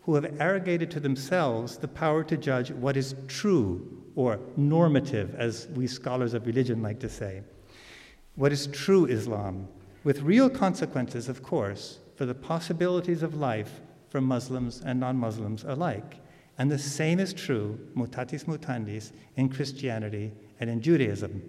who 0.00 0.14
have 0.14 0.40
arrogated 0.40 0.90
to 0.92 1.00
themselves 1.00 1.76
the 1.76 1.88
power 1.88 2.24
to 2.24 2.38
judge 2.38 2.70
what 2.70 2.96
is 2.96 3.14
true 3.28 4.02
or 4.16 4.40
normative, 4.56 5.34
as 5.34 5.68
we 5.74 5.86
scholars 5.86 6.32
of 6.32 6.46
religion 6.46 6.80
like 6.80 7.00
to 7.00 7.08
say. 7.10 7.42
What 8.36 8.50
is 8.50 8.66
true 8.68 9.04
Islam, 9.04 9.68
with 10.04 10.22
real 10.22 10.48
consequences, 10.48 11.28
of 11.28 11.42
course, 11.42 11.98
for 12.16 12.24
the 12.24 12.34
possibilities 12.34 13.22
of 13.22 13.34
life 13.34 13.82
for 14.12 14.20
Muslims 14.20 14.82
and 14.84 15.00
non 15.00 15.16
Muslims 15.16 15.64
alike. 15.64 16.20
And 16.58 16.70
the 16.70 16.78
same 16.78 17.18
is 17.18 17.32
true, 17.32 17.80
mutatis 17.96 18.44
mutandis, 18.44 19.12
in 19.36 19.48
Christianity 19.48 20.32
and 20.60 20.68
in 20.68 20.82
Judaism. 20.82 21.42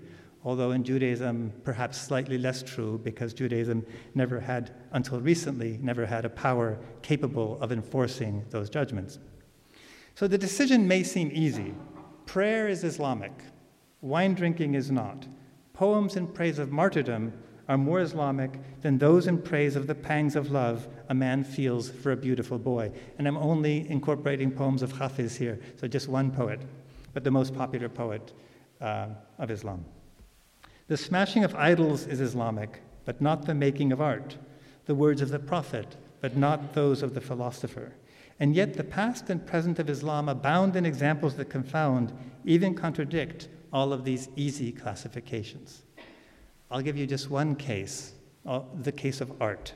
Although 0.46 0.72
in 0.72 0.86
Judaism, 0.86 1.52
perhaps 1.66 1.98
slightly 1.98 2.38
less 2.38 2.64
true 2.64 3.02
because 3.04 3.34
Judaism 3.34 3.86
never 4.16 4.40
had, 4.40 4.72
until 4.94 5.20
recently, 5.20 5.78
never 5.82 6.06
had 6.06 6.24
a 6.24 6.30
power 6.30 6.80
capable 7.02 7.62
of 7.62 7.74
enforcing 7.74 8.46
those 8.50 8.70
judgments. 8.70 9.20
So 10.16 10.28
the 10.28 10.38
decision 10.38 10.88
may 10.88 11.04
seem 11.04 11.32
easy. 11.34 11.74
Prayer 12.26 12.70
is 12.70 12.86
Islamic, 12.86 13.34
wine 14.00 14.36
drinking 14.36 14.76
is 14.76 14.90
not. 14.90 15.28
Poems 15.74 16.16
in 16.16 16.28
praise 16.28 16.60
of 16.60 16.72
martyrdom 16.72 17.34
are 17.74 17.78
more 17.78 18.02
Islamic 18.02 18.52
than 18.82 19.00
those 19.00 19.26
in 19.26 19.42
praise 19.42 19.76
of 19.76 19.88
the 19.88 19.96
pangs 19.96 20.36
of 20.36 20.52
love 20.52 20.88
a 21.10 21.14
man 21.14 21.44
feels 21.44 21.90
for 21.90 22.12
a 22.12 22.16
beautiful 22.16 22.60
boy. 22.60 22.92
And 23.18 23.28
I'm 23.28 23.38
only 23.38 23.90
incorporating 23.90 24.52
poems 24.52 24.84
of 24.84 24.92
Hafiz 24.92 25.36
here, 25.36 25.60
so 25.78 25.88
just 25.88 26.08
one 26.08 26.30
poet, 26.30 26.62
but 27.16 27.24
the 27.24 27.32
most 27.32 27.56
popular 27.56 27.90
poet 27.90 28.32
uh, 28.80 29.08
of 29.40 29.50
Islam. 29.50 29.84
The 30.88 30.98
smashing 30.98 31.44
of 31.44 31.56
idols 31.56 32.06
is 32.06 32.22
Islamic, 32.22 32.82
but 33.06 33.20
not 33.22 33.48
the 33.48 33.56
making 33.56 33.92
of 33.92 34.02
art. 34.02 34.38
The 34.86 34.94
words 34.94 35.22
of 35.22 35.30
the 35.30 35.40
Prophet, 35.40 35.96
but 36.22 36.38
not 36.38 36.74
those 36.74 37.02
of 37.02 37.16
the 37.16 37.22
philosopher. 37.22 37.94
And 38.40 38.54
yet, 38.56 38.76
the 38.76 38.84
past 38.84 39.32
and 39.32 39.46
present 39.48 39.80
of 39.80 39.90
Islam 39.90 40.30
abound 40.30 40.76
in 40.76 40.86
examples 40.86 41.38
that 41.38 41.50
confound, 41.50 42.14
even 42.46 42.76
contradict, 42.76 43.48
all 43.72 43.94
of 43.94 44.06
these 44.06 44.30
easy 44.36 44.72
classifications. 44.72 45.82
I'll 46.72 46.82
give 46.82 46.98
you 46.98 47.06
just 47.06 47.30
one 47.30 47.56
case 47.56 48.14
uh, 48.46 48.62
the 48.82 48.92
case 48.92 49.22
of 49.22 49.42
art. 49.42 49.74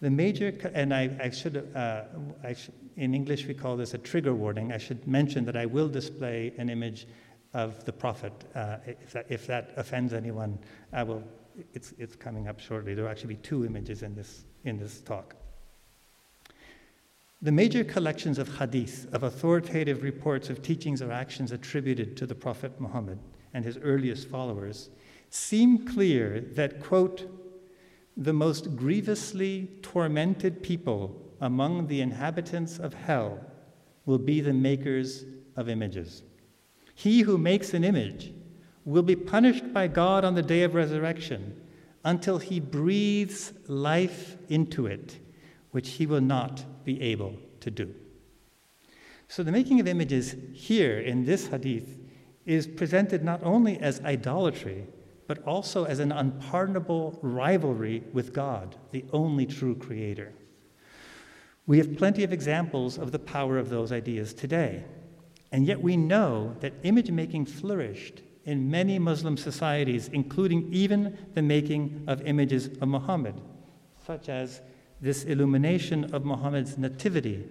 The 0.00 0.10
major, 0.10 0.52
and 0.74 0.92
I, 0.92 1.10
I 1.22 1.30
should, 1.30 1.70
uh, 1.74 2.02
I 2.42 2.56
in 2.96 3.14
English 3.14 3.46
we 3.46 3.54
call 3.54 3.76
this 3.76 3.94
a 3.94 3.98
trigger 3.98 4.34
warning. 4.34 4.72
I 4.72 4.78
should 4.78 5.06
mention 5.06 5.44
that 5.46 5.56
I 5.56 5.66
will 5.66 5.88
display 5.88 6.52
an 6.58 6.68
image 6.68 7.06
of 7.54 7.84
the 7.84 7.92
prophet. 7.92 8.32
Uh, 8.54 8.78
if, 8.86 9.12
that, 9.12 9.26
if, 9.28 9.46
that, 9.46 9.72
offends 9.76 10.12
anyone, 10.12 10.58
I 10.92 11.04
will, 11.04 11.22
it's, 11.72 11.94
it's 11.98 12.16
coming 12.16 12.48
up 12.48 12.58
shortly. 12.58 12.94
There 12.94 13.04
will 13.04 13.10
actually 13.10 13.34
be 13.34 13.40
two 13.40 13.64
images 13.64 14.02
in 14.02 14.14
this, 14.14 14.44
in 14.64 14.78
this 14.78 15.00
talk. 15.00 15.36
The 17.40 17.52
major 17.52 17.84
collections 17.84 18.38
of 18.38 18.58
hadith, 18.58 19.06
of 19.14 19.22
authoritative 19.22 20.02
reports 20.02 20.50
of 20.50 20.62
teachings 20.62 21.02
or 21.02 21.12
actions 21.12 21.52
attributed 21.52 22.16
to 22.16 22.26
the 22.26 22.34
Prophet 22.34 22.72
Muhammad 22.80 23.18
and 23.52 23.64
his 23.64 23.78
earliest 23.78 24.28
followers, 24.28 24.90
seem 25.30 25.86
clear 25.86 26.40
that, 26.54 26.80
quote, 26.80 27.26
the 28.16 28.32
most 28.32 28.76
grievously 28.76 29.68
tormented 29.82 30.62
people 30.62 31.20
among 31.40 31.88
the 31.88 32.00
inhabitants 32.00 32.78
of 32.78 32.94
hell 32.94 33.40
will 34.06 34.18
be 34.18 34.40
the 34.40 34.52
makers 34.52 35.24
of 35.56 35.68
images. 35.68 36.22
He 36.94 37.22
who 37.22 37.36
makes 37.36 37.74
an 37.74 37.84
image 37.84 38.32
will 38.84 39.02
be 39.02 39.16
punished 39.16 39.72
by 39.72 39.88
God 39.88 40.24
on 40.24 40.34
the 40.34 40.42
day 40.42 40.62
of 40.62 40.74
resurrection 40.74 41.60
until 42.04 42.38
he 42.38 42.60
breathes 42.60 43.52
life 43.66 44.36
into 44.48 44.86
it, 44.86 45.18
which 45.70 45.90
he 45.90 46.06
will 46.06 46.20
not 46.20 46.64
be 46.84 47.00
able 47.00 47.34
to 47.60 47.70
do. 47.70 47.94
So, 49.26 49.42
the 49.42 49.52
making 49.52 49.80
of 49.80 49.88
images 49.88 50.36
here 50.52 51.00
in 51.00 51.24
this 51.24 51.46
hadith 51.46 51.98
is 52.44 52.66
presented 52.66 53.24
not 53.24 53.42
only 53.42 53.78
as 53.78 54.00
idolatry, 54.02 54.86
but 55.26 55.42
also 55.46 55.84
as 55.84 55.98
an 55.98 56.12
unpardonable 56.12 57.18
rivalry 57.22 58.04
with 58.12 58.32
God, 58.32 58.76
the 58.90 59.04
only 59.12 59.46
true 59.46 59.74
creator. 59.74 60.32
We 61.66 61.78
have 61.78 61.96
plenty 61.96 62.24
of 62.24 62.32
examples 62.32 62.98
of 62.98 63.10
the 63.10 63.18
power 63.18 63.58
of 63.58 63.70
those 63.70 63.90
ideas 63.90 64.34
today. 64.34 64.84
And 65.50 65.66
yet 65.66 65.80
we 65.80 65.96
know 65.96 66.56
that 66.60 66.74
image 66.82 67.10
making 67.10 67.46
flourished 67.46 68.22
in 68.44 68.70
many 68.70 68.98
Muslim 68.98 69.36
societies, 69.36 70.08
including 70.12 70.68
even 70.72 71.16
the 71.34 71.42
making 71.42 72.04
of 72.06 72.20
images 72.22 72.66
of 72.66 72.88
Muhammad, 72.88 73.40
such 74.06 74.28
as 74.28 74.60
this 75.00 75.24
illumination 75.24 76.14
of 76.14 76.24
Muhammad's 76.24 76.76
nativity, 76.76 77.48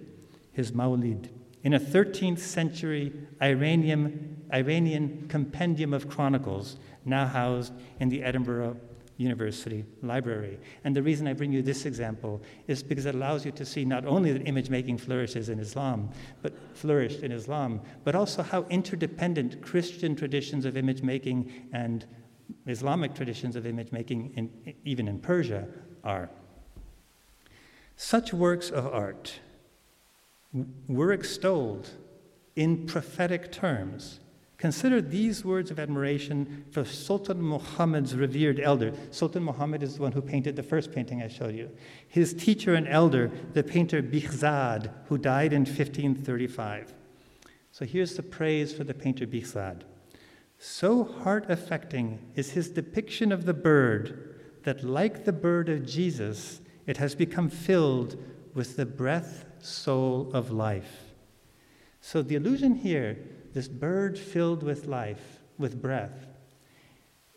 his 0.52 0.70
Mawlid, 0.70 1.28
in 1.64 1.74
a 1.74 1.80
13th 1.80 2.38
century 2.38 3.12
Iranian, 3.42 4.44
Iranian 4.52 5.26
compendium 5.28 5.92
of 5.92 6.08
chronicles 6.08 6.76
now 7.04 7.26
housed 7.26 7.72
in 7.98 8.10
the 8.10 8.22
Edinburgh 8.22 8.76
University 9.16 9.84
Library. 10.02 10.58
And 10.82 10.94
the 10.94 11.02
reason 11.02 11.26
I 11.26 11.32
bring 11.32 11.52
you 11.52 11.62
this 11.62 11.86
example 11.86 12.42
is 12.66 12.82
because 12.82 13.06
it 13.06 13.14
allows 13.14 13.46
you 13.46 13.52
to 13.52 13.64
see 13.64 13.84
not 13.84 14.04
only 14.04 14.32
that 14.32 14.46
image 14.46 14.70
making 14.70 14.98
flourishes 14.98 15.48
in 15.48 15.58
Islam, 15.58 16.10
but 16.42 16.52
flourished 16.74 17.20
in 17.20 17.32
Islam, 17.32 17.80
but 18.02 18.14
also 18.14 18.42
how 18.42 18.64
interdependent 18.64 19.62
Christian 19.62 20.14
traditions 20.16 20.64
of 20.64 20.76
image 20.76 21.02
making 21.02 21.68
and 21.72 22.04
Islamic 22.66 23.14
traditions 23.14 23.56
of 23.56 23.66
image 23.66 23.90
making, 23.90 24.32
in, 24.34 24.74
even 24.84 25.08
in 25.08 25.18
Persia, 25.18 25.66
are. 26.02 26.28
Such 27.96 28.34
works 28.34 28.70
of 28.70 28.86
art 28.86 29.38
were 30.88 31.12
extolled 31.12 31.90
in 32.56 32.86
prophetic 32.86 33.50
terms 33.50 34.20
Consider 34.64 35.02
these 35.02 35.44
words 35.44 35.70
of 35.70 35.78
admiration 35.78 36.64
for 36.70 36.86
Sultan 36.86 37.42
Muhammad's 37.42 38.14
revered 38.14 38.58
elder. 38.58 38.94
Sultan 39.10 39.42
Muhammad 39.42 39.82
is 39.82 39.96
the 39.96 40.02
one 40.02 40.12
who 40.12 40.22
painted 40.22 40.56
the 40.56 40.62
first 40.62 40.90
painting 40.90 41.22
I 41.22 41.28
showed 41.28 41.54
you. 41.54 41.70
His 42.08 42.32
teacher 42.32 42.74
and 42.74 42.88
elder, 42.88 43.30
the 43.52 43.62
painter 43.62 44.02
Bihzad, 44.02 44.90
who 45.08 45.18
died 45.18 45.52
in 45.52 45.66
1535. 45.66 46.94
So 47.72 47.84
here's 47.84 48.14
the 48.14 48.22
praise 48.22 48.72
for 48.72 48.84
the 48.84 48.94
painter 48.94 49.26
Bihzad. 49.26 49.82
So 50.56 51.04
heart 51.04 51.50
affecting 51.50 52.20
is 52.34 52.52
his 52.52 52.70
depiction 52.70 53.32
of 53.32 53.44
the 53.44 53.52
bird 53.52 54.40
that, 54.62 54.82
like 54.82 55.26
the 55.26 55.32
bird 55.34 55.68
of 55.68 55.84
Jesus, 55.84 56.62
it 56.86 56.96
has 56.96 57.14
become 57.14 57.50
filled 57.50 58.16
with 58.54 58.76
the 58.76 58.86
breath 58.86 59.44
soul 59.64 60.30
of 60.32 60.50
life. 60.50 61.14
So 62.00 62.22
the 62.22 62.36
allusion 62.36 62.74
here 62.74 63.18
this 63.54 63.68
bird 63.68 64.18
filled 64.18 64.62
with 64.62 64.86
life, 64.86 65.38
with 65.58 65.80
breath, 65.80 66.26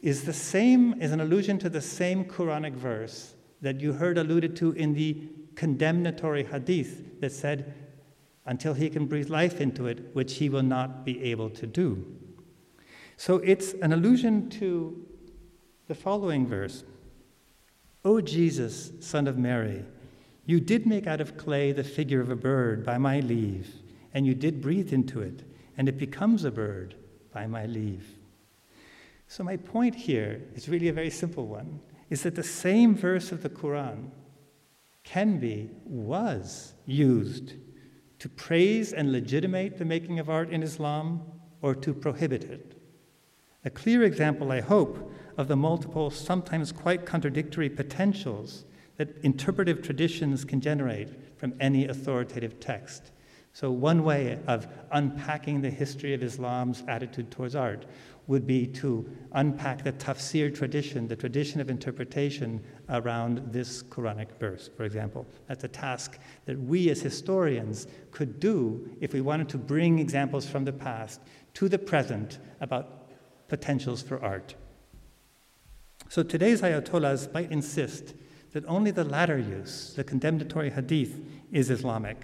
is 0.01 0.23
the 0.23 0.33
same, 0.33 0.99
is 0.99 1.11
an 1.11 1.21
allusion 1.21 1.59
to 1.59 1.69
the 1.69 1.81
same 1.81 2.25
Quranic 2.25 2.73
verse 2.73 3.35
that 3.61 3.79
you 3.79 3.93
heard 3.93 4.17
alluded 4.17 4.55
to 4.57 4.71
in 4.71 4.93
the 4.93 5.29
condemnatory 5.55 6.43
hadith 6.43 7.21
that 7.21 7.31
said, 7.31 7.73
until 8.45 8.73
he 8.73 8.89
can 8.89 9.05
breathe 9.05 9.29
life 9.29 9.61
into 9.61 9.87
it, 9.87 10.15
which 10.15 10.35
he 10.35 10.49
will 10.49 10.63
not 10.63 11.05
be 11.05 11.21
able 11.23 11.49
to 11.51 11.67
do. 11.67 12.05
So 13.15 13.35
it's 13.37 13.73
an 13.73 13.93
allusion 13.93 14.49
to 14.51 15.05
the 15.87 15.95
following 15.95 16.47
verse 16.47 16.83
O 18.05 18.21
Jesus, 18.21 18.91
Son 19.01 19.27
of 19.27 19.37
Mary, 19.37 19.83
you 20.47 20.59
did 20.59 20.87
make 20.87 21.05
out 21.05 21.21
of 21.21 21.37
clay 21.37 21.71
the 21.71 21.83
figure 21.83 22.21
of 22.21 22.31
a 22.31 22.35
bird 22.35 22.83
by 22.83 22.97
my 22.97 23.19
leave, 23.19 23.67
and 24.13 24.25
you 24.25 24.33
did 24.33 24.61
breathe 24.61 24.91
into 24.91 25.21
it 25.21 25.43
and 25.77 25.87
it 25.87 25.97
becomes 25.97 26.43
a 26.43 26.51
bird 26.51 26.95
by 27.31 27.45
my 27.45 27.65
leave. 27.67 28.17
So, 29.27 29.43
my 29.43 29.57
point 29.57 29.93
here 29.93 30.41
is 30.55 30.67
really 30.67 30.87
a 30.87 30.93
very 30.93 31.11
simple 31.11 31.45
one 31.45 31.79
is 32.09 32.23
that 32.23 32.35
the 32.35 32.43
same 32.43 32.95
verse 32.95 33.31
of 33.31 33.43
the 33.43 33.49
Quran 33.49 34.09
can 35.03 35.37
be, 35.37 35.69
was 35.85 36.73
used 36.85 37.53
to 38.19 38.29
praise 38.29 38.93
and 38.93 39.11
legitimate 39.11 39.77
the 39.77 39.85
making 39.85 40.17
of 40.17 40.29
art 40.29 40.49
in 40.49 40.63
Islam 40.63 41.21
or 41.61 41.75
to 41.75 41.93
prohibit 41.93 42.45
it. 42.45 42.81
A 43.65 43.69
clear 43.69 44.03
example, 44.03 44.51
I 44.51 44.61
hope, 44.61 45.11
of 45.37 45.49
the 45.49 45.57
multiple, 45.57 46.09
sometimes 46.09 46.71
quite 46.71 47.05
contradictory 47.05 47.69
potentials 47.69 48.63
that 48.97 49.17
interpretive 49.23 49.81
traditions 49.81 50.43
can 50.43 50.59
generate 50.59 51.09
from 51.37 51.53
any 51.59 51.87
authoritative 51.87 52.59
text. 52.59 53.11
So, 53.53 53.71
one 53.71 54.03
way 54.03 54.39
of 54.45 54.67
unpacking 54.91 55.61
the 55.61 55.69
history 55.69 56.13
of 56.13 56.21
Islam's 56.21 56.83
attitude 56.87 57.31
towards 57.31 57.55
art 57.55 57.85
would 58.27 58.45
be 58.45 58.67
to 58.67 59.09
unpack 59.31 59.83
the 59.83 59.93
tafsir 59.93 60.53
tradition, 60.53 61.07
the 61.07 61.15
tradition 61.15 61.61
of 61.61 61.69
interpretation 61.69 62.61
around 62.89 63.41
this 63.51 63.81
Quranic 63.81 64.37
verse, 64.37 64.69
for 64.75 64.83
example. 64.83 65.25
That's 65.47 65.63
a 65.63 65.69
task 65.69 66.19
that 66.45 66.59
we 66.59 66.89
as 66.89 67.01
historians 67.01 67.87
could 68.11 68.39
do 68.39 68.89
if 68.99 69.13
we 69.13 69.21
wanted 69.21 69.49
to 69.49 69.57
bring 69.57 69.97
examples 69.97 70.45
from 70.45 70.65
the 70.65 70.73
past 70.73 71.21
to 71.55 71.69
the 71.69 71.79
present 71.79 72.39
about 72.59 73.09
potentials 73.47 74.01
for 74.01 74.23
art. 74.23 74.55
So 76.09 76.21
today's 76.21 76.61
Ayatollahs 76.61 77.33
might 77.33 77.51
insist 77.51 78.13
that 78.57 78.67
only 78.67 78.89
the 78.89 79.03
latter 79.03 79.37
use, 79.37 79.93
the 79.95 80.03
condemnatory 80.03 80.71
hadith, 80.71 81.21
is 81.51 81.69
Islamic. 81.69 82.17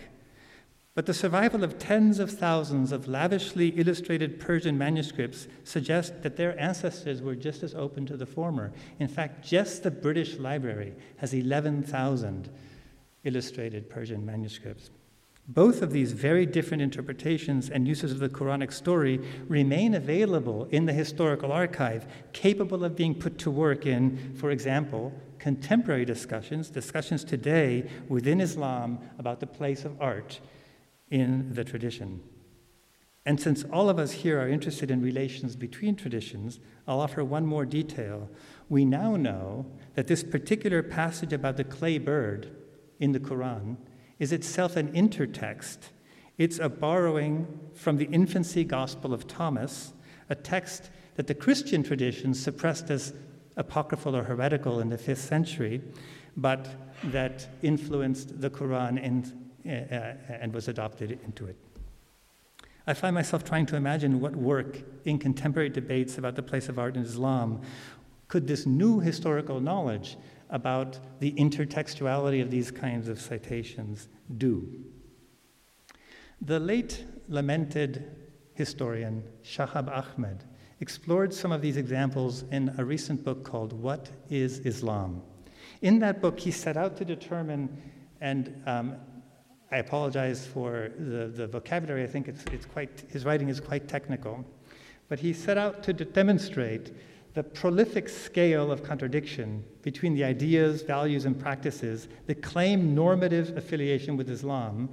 But 0.95 1.05
the 1.05 1.13
survival 1.13 1.63
of 1.63 1.77
tens 1.77 2.17
of 2.17 2.31
thousands 2.31 2.91
of 2.91 3.07
lavishly 3.07 3.67
illustrated 3.67 4.39
Persian 4.39 4.75
manuscripts 4.75 5.47
suggests 5.63 6.11
that 6.23 6.35
their 6.35 6.59
ancestors 6.59 7.21
were 7.21 7.35
just 7.35 7.61
as 7.61 7.75
open 7.75 8.07
to 8.07 8.17
the 8.17 8.25
former. 8.25 8.73
In 8.97 9.07
fact, 9.07 9.45
just 9.45 9.83
the 9.83 9.91
British 9.91 10.39
Library 10.39 10.95
has 11.17 11.35
11,000 11.35 12.49
illustrated 13.25 13.87
Persian 13.87 14.25
manuscripts. 14.25 14.89
Both 15.47 15.83
of 15.83 15.91
these 15.91 16.13
very 16.13 16.47
different 16.47 16.81
interpretations 16.81 17.69
and 17.69 17.87
uses 17.87 18.11
of 18.11 18.17
the 18.17 18.29
Quranic 18.29 18.73
story 18.73 19.19
remain 19.47 19.93
available 19.93 20.67
in 20.71 20.87
the 20.87 20.93
historical 20.93 21.51
archive, 21.51 22.07
capable 22.31 22.83
of 22.83 22.95
being 22.95 23.13
put 23.13 23.37
to 23.39 23.51
work 23.51 23.85
in, 23.85 24.33
for 24.35 24.49
example, 24.49 25.13
contemporary 25.43 26.05
discussions, 26.05 26.69
discussions 26.69 27.21
today 27.21 27.85
within 28.07 28.39
Islam 28.39 28.97
about 29.19 29.41
the 29.41 29.45
place 29.45 29.83
of 29.83 30.01
art 30.01 30.39
in 31.11 31.53
the 31.53 31.65
tradition. 31.65 32.23
And 33.25 33.37
since 33.41 33.65
all 33.65 33.89
of 33.89 33.99
us 33.99 34.13
here 34.13 34.39
are 34.39 34.47
interested 34.47 34.89
in 34.89 35.01
relations 35.01 35.57
between 35.57 35.97
traditions, 35.97 36.61
I'll 36.87 37.01
offer 37.01 37.25
one 37.25 37.45
more 37.45 37.65
detail. 37.65 38.29
We 38.69 38.85
now 38.85 39.17
know 39.17 39.65
that 39.95 40.07
this 40.07 40.23
particular 40.23 40.81
passage 40.81 41.33
about 41.33 41.57
the 41.57 41.65
clay 41.65 41.97
bird 41.97 42.49
in 43.01 43.11
the 43.11 43.19
Quran 43.19 43.75
is 44.19 44.31
itself 44.31 44.77
an 44.77 44.93
intertext. 44.93 45.89
It's 46.37 46.57
a 46.57 46.69
borrowing 46.69 47.59
from 47.73 47.97
the 47.97 48.05
infancy 48.05 48.63
gospel 48.63 49.13
of 49.13 49.27
Thomas, 49.27 49.91
a 50.29 50.35
text 50.35 50.89
that 51.15 51.27
the 51.27 51.35
Christian 51.35 51.83
tradition 51.83 52.33
suppressed 52.33 52.89
as 52.89 53.11
apocryphal 53.55 54.15
or 54.15 54.23
heretical 54.23 54.79
in 54.79 54.89
the 54.89 54.97
fifth 54.97 55.21
century, 55.21 55.81
but 56.37 56.67
that 57.05 57.47
influenced 57.61 58.41
the 58.41 58.49
Quran 58.49 58.99
and 59.03 59.31
uh, 59.65 59.69
uh, 59.69 60.13
and 60.41 60.53
was 60.53 60.67
adopted 60.67 61.19
into 61.23 61.45
it. 61.45 61.55
I 62.85 62.93
find 62.93 63.15
myself 63.15 63.45
trying 63.45 63.65
to 63.67 63.77
imagine 63.77 64.19
what 64.19 64.35
work 64.35 64.81
in 65.05 65.17
contemporary 65.17 65.69
debates 65.69 66.17
about 66.17 66.35
the 66.35 66.43
place 66.43 66.67
of 66.67 66.77
art 66.77 66.97
in 66.97 67.03
Islam 67.03 67.61
could 68.27 68.45
this 68.45 68.65
new 68.65 68.99
historical 68.99 69.61
knowledge 69.61 70.17
about 70.49 70.99
the 71.19 71.31
intertextuality 71.33 72.41
of 72.41 72.51
these 72.51 72.71
kinds 72.71 73.07
of 73.07 73.21
citations 73.21 74.09
do. 74.37 74.67
The 76.41 76.59
late 76.59 77.05
lamented 77.29 78.17
historian 78.55 79.23
Shahab 79.45 79.87
Ahmed 79.87 80.43
explored 80.83 81.33
some 81.33 81.53
of 81.53 81.61
these 81.61 81.77
examples 81.77 82.43
in 82.51 82.75
a 82.77 82.83
recent 82.83 83.23
book 83.23 83.45
called 83.45 83.71
What 83.71 84.09
is 84.29 84.59
Islam? 84.59 85.21
In 85.81 85.97
that 85.99 86.21
book, 86.21 86.37
he 86.37 86.51
set 86.51 86.75
out 86.75 86.97
to 86.97 87.05
determine 87.05 87.69
and 88.19 88.61
um, 88.65 88.97
I 89.71 89.77
apologize 89.77 90.45
for 90.45 90.91
the, 90.99 91.27
the 91.27 91.47
vocabulary. 91.47 92.03
I 92.03 92.07
think 92.07 92.27
it's, 92.27 92.43
it's 92.51 92.65
quite, 92.65 93.03
his 93.07 93.23
writing 93.23 93.47
is 93.47 93.61
quite 93.61 93.87
technical. 93.87 94.45
But 95.07 95.19
he 95.19 95.31
set 95.31 95.57
out 95.57 95.83
to 95.83 95.93
demonstrate 95.93 96.91
the 97.33 97.43
prolific 97.43 98.09
scale 98.09 98.69
of 98.69 98.83
contradiction 98.83 99.63
between 99.83 100.13
the 100.15 100.25
ideas, 100.25 100.81
values, 100.81 101.23
and 101.23 101.39
practices 101.39 102.09
that 102.27 102.41
claim 102.41 102.93
normative 102.93 103.55
affiliation 103.55 104.17
with 104.17 104.29
Islam, 104.29 104.89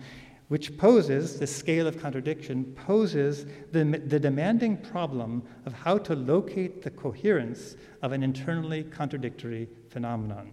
which 0.50 0.76
poses, 0.76 1.38
the 1.38 1.46
scale 1.46 1.86
of 1.86 2.02
contradiction 2.02 2.64
poses 2.74 3.46
the, 3.70 3.84
the 3.84 4.18
demanding 4.18 4.76
problem 4.76 5.44
of 5.64 5.72
how 5.72 5.96
to 5.96 6.16
locate 6.16 6.82
the 6.82 6.90
coherence 6.90 7.76
of 8.02 8.10
an 8.10 8.24
internally 8.24 8.82
contradictory 8.82 9.68
phenomenon. 9.90 10.50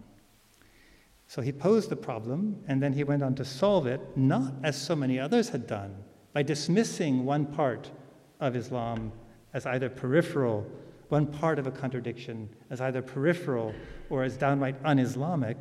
So 1.25 1.41
he 1.41 1.51
posed 1.51 1.89
the 1.89 1.95
problem, 1.95 2.63
and 2.67 2.79
then 2.81 2.93
he 2.93 3.03
went 3.03 3.23
on 3.23 3.33
to 3.35 3.43
solve 3.43 3.87
it, 3.87 3.99
not 4.15 4.53
as 4.61 4.79
so 4.79 4.95
many 4.95 5.19
others 5.19 5.49
had 5.49 5.65
done, 5.65 5.95
by 6.31 6.43
dismissing 6.43 7.25
one 7.25 7.47
part 7.47 7.89
of 8.39 8.55
Islam 8.55 9.11
as 9.55 9.65
either 9.65 9.89
peripheral, 9.89 10.63
one 11.09 11.25
part 11.25 11.57
of 11.57 11.65
a 11.65 11.71
contradiction 11.71 12.47
as 12.69 12.81
either 12.81 13.01
peripheral 13.01 13.73
or 14.11 14.23
as 14.23 14.37
downright 14.37 14.75
un 14.85 14.99
Islamic, 14.99 15.57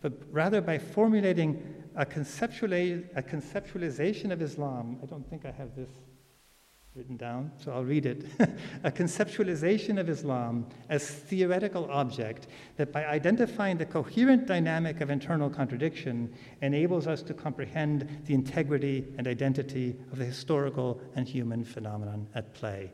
but 0.00 0.12
rather 0.30 0.60
by 0.60 0.78
formulating 0.78 1.79
a, 1.96 2.02
a 2.02 3.22
conceptualization 3.22 4.32
of 4.32 4.42
Islam. 4.42 4.98
I 5.02 5.06
don't 5.06 5.28
think 5.28 5.44
I 5.44 5.50
have 5.50 5.74
this 5.74 5.90
written 6.96 7.16
down, 7.16 7.52
so 7.56 7.72
I'll 7.72 7.84
read 7.84 8.04
it. 8.04 8.26
a 8.84 8.90
conceptualization 8.90 10.00
of 10.00 10.08
Islam 10.08 10.66
as 10.88 11.08
theoretical 11.08 11.88
object 11.90 12.48
that 12.76 12.92
by 12.92 13.06
identifying 13.06 13.78
the 13.78 13.86
coherent 13.86 14.46
dynamic 14.46 15.00
of 15.00 15.08
internal 15.08 15.48
contradiction 15.48 16.34
enables 16.62 17.06
us 17.06 17.22
to 17.22 17.34
comprehend 17.34 18.08
the 18.26 18.34
integrity 18.34 19.06
and 19.18 19.28
identity 19.28 19.94
of 20.10 20.18
the 20.18 20.24
historical 20.24 21.00
and 21.14 21.28
human 21.28 21.64
phenomenon 21.64 22.26
at 22.34 22.52
play. 22.54 22.92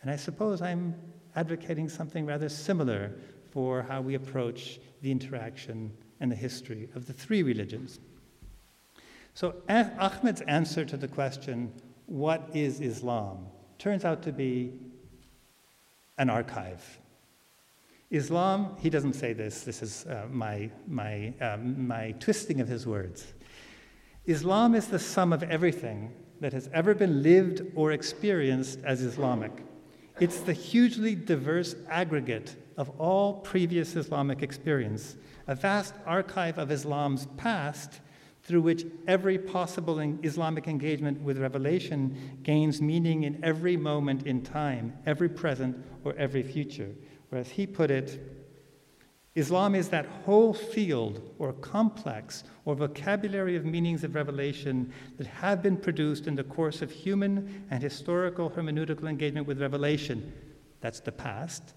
And 0.00 0.10
I 0.10 0.16
suppose 0.16 0.62
I'm 0.62 0.94
advocating 1.36 1.88
something 1.88 2.24
rather 2.24 2.48
similar 2.48 3.12
for 3.50 3.82
how 3.82 4.00
we 4.00 4.14
approach 4.14 4.80
the 5.02 5.10
interaction 5.10 5.92
and 6.20 6.32
the 6.32 6.36
history 6.36 6.88
of 6.94 7.06
the 7.06 7.12
three 7.12 7.42
religions. 7.42 8.00
So 9.34 9.56
Ahmed's 9.68 10.40
answer 10.42 10.84
to 10.84 10.96
the 10.96 11.08
question, 11.08 11.72
what 12.06 12.48
is 12.54 12.80
Islam 12.80 13.46
turns 13.78 14.04
out 14.04 14.22
to 14.22 14.32
be 14.32 14.72
an 16.18 16.30
archive. 16.30 17.00
Islam, 18.10 18.76
he 18.78 18.90
doesn't 18.90 19.14
say 19.14 19.32
this, 19.32 19.62
this 19.62 19.82
is 19.82 20.06
uh, 20.06 20.26
my, 20.30 20.70
my, 20.86 21.34
um, 21.40 21.86
my 21.86 22.12
twisting 22.12 22.60
of 22.60 22.68
his 22.68 22.86
words. 22.86 23.34
Islam 24.26 24.74
is 24.74 24.86
the 24.86 24.98
sum 24.98 25.32
of 25.32 25.42
everything 25.42 26.12
that 26.40 26.52
has 26.52 26.68
ever 26.72 26.94
been 26.94 27.22
lived 27.22 27.62
or 27.74 27.92
experienced 27.92 28.78
as 28.84 29.02
Islamic. 29.02 29.52
It's 30.20 30.40
the 30.40 30.52
hugely 30.52 31.14
diverse 31.14 31.74
aggregate 31.88 32.54
of 32.76 32.90
all 33.00 33.34
previous 33.34 33.96
Islamic 33.96 34.42
experience, 34.42 35.16
a 35.48 35.54
vast 35.54 35.94
archive 36.06 36.58
of 36.58 36.70
Islam's 36.70 37.26
past 37.36 38.00
through 38.44 38.60
which 38.60 38.84
every 39.08 39.38
possible 39.38 39.98
Islamic 39.98 40.68
engagement 40.68 41.20
with 41.22 41.38
revelation 41.38 42.38
gains 42.42 42.80
meaning 42.80 43.24
in 43.24 43.42
every 43.42 43.76
moment 43.76 44.26
in 44.26 44.42
time, 44.42 44.92
every 45.06 45.30
present 45.30 45.76
or 46.04 46.14
every 46.16 46.42
future. 46.42 46.90
Whereas 47.30 47.48
he 47.48 47.66
put 47.66 47.90
it, 47.90 48.20
Islam 49.34 49.74
is 49.74 49.88
that 49.88 50.06
whole 50.06 50.52
field 50.52 51.34
or 51.38 51.54
complex 51.54 52.44
or 52.66 52.76
vocabulary 52.76 53.56
of 53.56 53.64
meanings 53.64 54.04
of 54.04 54.14
revelation 54.14 54.92
that 55.16 55.26
have 55.26 55.62
been 55.62 55.76
produced 55.76 56.26
in 56.26 56.36
the 56.36 56.44
course 56.44 56.82
of 56.82 56.90
human 56.90 57.66
and 57.70 57.82
historical 57.82 58.50
hermeneutical 58.50 59.08
engagement 59.08 59.46
with 59.46 59.60
revelation. 59.60 60.32
That's 60.80 61.00
the 61.00 61.12
past. 61.12 61.74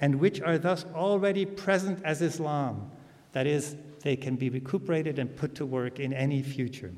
And 0.00 0.16
which 0.16 0.40
are 0.42 0.58
thus 0.58 0.84
already 0.94 1.46
present 1.46 2.00
as 2.04 2.20
Islam. 2.20 2.90
That 3.38 3.46
is, 3.46 3.76
they 4.02 4.16
can 4.16 4.34
be 4.34 4.50
recuperated 4.50 5.20
and 5.20 5.36
put 5.36 5.54
to 5.54 5.64
work 5.64 6.00
in 6.00 6.12
any 6.12 6.42
future. 6.42 6.92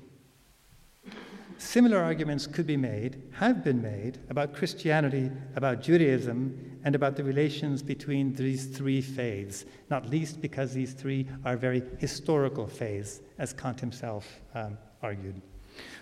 Similar 1.58 1.98
arguments 1.98 2.46
could 2.46 2.66
be 2.66 2.78
made, 2.78 3.22
have 3.32 3.62
been 3.62 3.82
made, 3.82 4.20
about 4.30 4.54
Christianity, 4.54 5.30
about 5.54 5.82
Judaism, 5.82 6.78
and 6.82 6.94
about 6.94 7.16
the 7.16 7.24
relations 7.24 7.82
between 7.82 8.32
these 8.32 8.64
three 8.68 9.02
faiths, 9.02 9.66
not 9.90 10.08
least 10.08 10.40
because 10.40 10.72
these 10.72 10.94
three 10.94 11.28
are 11.44 11.58
very 11.58 11.82
historical 11.98 12.66
faiths, 12.66 13.20
as 13.36 13.52
Kant 13.52 13.78
himself 13.78 14.40
um, 14.54 14.78
argued. 15.02 15.42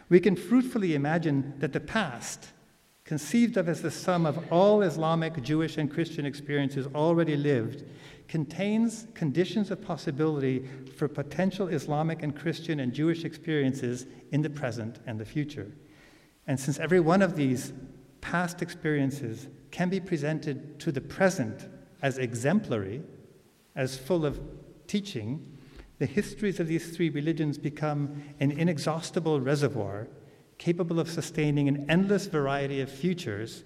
We 0.08 0.20
can 0.20 0.36
fruitfully 0.36 0.94
imagine 0.94 1.54
that 1.58 1.72
the 1.72 1.80
past, 1.80 2.50
conceived 3.04 3.56
of 3.56 3.68
as 3.68 3.82
the 3.82 3.90
sum 3.90 4.24
of 4.24 4.52
all 4.52 4.82
Islamic, 4.82 5.42
Jewish, 5.42 5.78
and 5.78 5.92
Christian 5.92 6.24
experiences 6.24 6.86
already 6.94 7.36
lived, 7.36 7.82
contains 8.28 9.06
conditions 9.14 9.70
of 9.70 9.82
possibility 9.82 10.68
for 10.96 11.08
potential 11.08 11.68
Islamic 11.68 12.22
and 12.22 12.36
Christian 12.36 12.80
and 12.80 12.92
Jewish 12.92 13.24
experiences 13.24 14.06
in 14.32 14.42
the 14.42 14.50
present 14.50 14.98
and 15.06 15.18
the 15.18 15.24
future. 15.24 15.72
And 16.46 16.60
since 16.60 16.78
every 16.78 17.00
one 17.00 17.22
of 17.22 17.36
these 17.36 17.72
past 18.20 18.62
experiences 18.62 19.48
can 19.70 19.88
be 19.88 20.00
presented 20.00 20.78
to 20.80 20.92
the 20.92 21.00
present 21.00 21.68
as 22.02 22.18
exemplary, 22.18 23.02
as 23.74 23.96
full 23.96 24.26
of 24.26 24.40
teaching, 24.86 25.56
the 25.98 26.06
histories 26.06 26.60
of 26.60 26.68
these 26.68 26.96
three 26.96 27.10
religions 27.10 27.58
become 27.58 28.22
an 28.40 28.50
inexhaustible 28.50 29.40
reservoir 29.40 30.08
capable 30.58 31.00
of 31.00 31.08
sustaining 31.08 31.68
an 31.68 31.88
endless 31.88 32.26
variety 32.26 32.80
of 32.80 32.90
futures, 32.90 33.64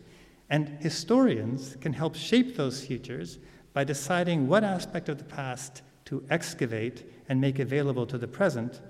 and 0.50 0.68
historians 0.80 1.76
can 1.80 1.92
help 1.92 2.14
shape 2.14 2.56
those 2.56 2.84
futures 2.84 3.38
by 3.72 3.84
deciding 3.84 4.48
what 4.48 4.64
aspect 4.64 5.08
of 5.08 5.18
the 5.18 5.24
past 5.24 5.82
to 6.04 6.24
excavate 6.30 7.04
and 7.28 7.40
make 7.40 7.58
available 7.58 8.06
to 8.06 8.18
the 8.18 8.28
present, 8.28 8.80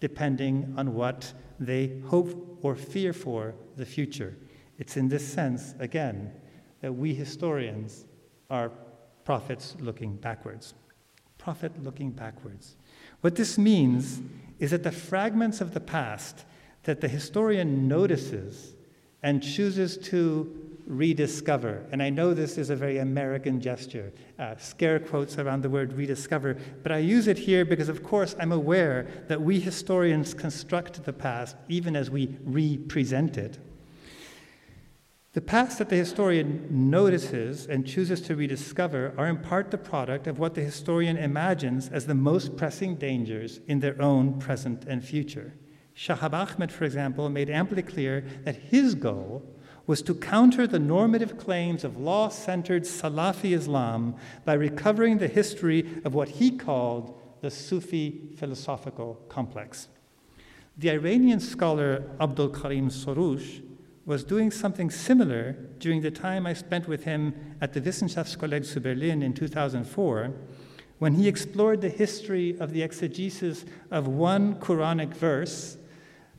depending 0.00 0.74
on 0.76 0.94
what 0.94 1.32
they 1.58 2.00
hope 2.06 2.58
or 2.62 2.74
fear 2.74 3.12
for 3.12 3.54
the 3.76 3.84
future. 3.84 4.36
It's 4.78 4.96
in 4.96 5.08
this 5.08 5.26
sense, 5.26 5.74
again, 5.78 6.32
that 6.80 6.92
we 6.92 7.14
historians 7.14 8.06
are 8.48 8.70
prophets 9.24 9.76
looking 9.80 10.16
backwards. 10.16 10.74
prophet 11.40 11.72
looking 11.82 12.10
backwards. 12.10 12.76
What 13.22 13.34
this 13.34 13.56
means 13.56 14.20
is 14.58 14.70
that 14.72 14.82
the 14.82 14.92
fragments 14.92 15.60
of 15.60 15.72
the 15.72 15.80
past 15.80 16.44
that 16.84 17.00
the 17.00 17.08
historian 17.08 17.88
notices 17.88 18.74
and 19.22 19.42
chooses 19.42 19.96
to 19.96 20.69
rediscover. 20.90 21.86
And 21.92 22.02
I 22.02 22.10
know 22.10 22.34
this 22.34 22.58
is 22.58 22.68
a 22.68 22.76
very 22.76 22.98
American 22.98 23.60
gesture, 23.60 24.12
uh, 24.38 24.56
scare 24.56 24.98
quotes 24.98 25.38
around 25.38 25.62
the 25.62 25.70
word 25.70 25.92
rediscover, 25.92 26.56
but 26.82 26.90
I 26.90 26.98
use 26.98 27.28
it 27.28 27.38
here 27.38 27.64
because, 27.64 27.88
of 27.88 28.02
course, 28.02 28.34
I'm 28.40 28.52
aware 28.52 29.06
that 29.28 29.40
we 29.40 29.60
historians 29.60 30.34
construct 30.34 31.04
the 31.04 31.12
past 31.12 31.56
even 31.68 31.94
as 31.94 32.10
we 32.10 32.36
represent 32.42 33.38
it. 33.38 33.58
The 35.32 35.40
past 35.40 35.78
that 35.78 35.88
the 35.88 35.96
historian 35.96 36.66
notices 36.68 37.66
and 37.66 37.86
chooses 37.86 38.20
to 38.22 38.34
rediscover 38.34 39.14
are 39.16 39.28
in 39.28 39.36
part 39.36 39.70
the 39.70 39.78
product 39.78 40.26
of 40.26 40.40
what 40.40 40.54
the 40.54 40.60
historian 40.60 41.16
imagines 41.16 41.88
as 41.88 42.06
the 42.06 42.16
most 42.16 42.56
pressing 42.56 42.96
dangers 42.96 43.60
in 43.68 43.78
their 43.78 44.00
own 44.02 44.40
present 44.40 44.86
and 44.86 45.04
future. 45.04 45.54
Shahab 45.94 46.32
Ahmed, 46.32 46.72
for 46.72 46.84
example, 46.84 47.28
made 47.28 47.48
amply 47.48 47.82
clear 47.82 48.24
that 48.44 48.56
his 48.56 48.96
goal 48.96 49.44
was 49.90 50.02
to 50.02 50.14
counter 50.14 50.68
the 50.68 50.78
normative 50.78 51.36
claims 51.36 51.82
of 51.82 51.96
law 51.96 52.28
centered 52.28 52.84
Salafi 52.84 53.56
Islam 53.56 54.14
by 54.44 54.52
recovering 54.52 55.18
the 55.18 55.26
history 55.26 55.84
of 56.04 56.14
what 56.14 56.28
he 56.28 56.48
called 56.48 57.18
the 57.40 57.50
Sufi 57.50 58.20
philosophical 58.36 59.14
complex. 59.28 59.88
The 60.78 60.92
Iranian 60.92 61.40
scholar 61.40 62.04
Abdul 62.20 62.50
Karim 62.50 62.88
Soroush 62.88 63.64
was 64.06 64.22
doing 64.22 64.52
something 64.52 64.90
similar 64.90 65.54
during 65.80 66.02
the 66.02 66.12
time 66.12 66.46
I 66.46 66.52
spent 66.52 66.86
with 66.86 67.02
him 67.02 67.56
at 67.60 67.72
the 67.72 67.80
Wissenschaftskolleg 67.80 68.64
zu 68.64 68.78
Berlin 68.78 69.24
in 69.24 69.34
2004, 69.34 70.32
when 71.00 71.14
he 71.14 71.26
explored 71.26 71.80
the 71.80 71.88
history 71.88 72.56
of 72.60 72.72
the 72.72 72.84
exegesis 72.84 73.64
of 73.90 74.06
one 74.06 74.54
Quranic 74.54 75.12
verse, 75.14 75.78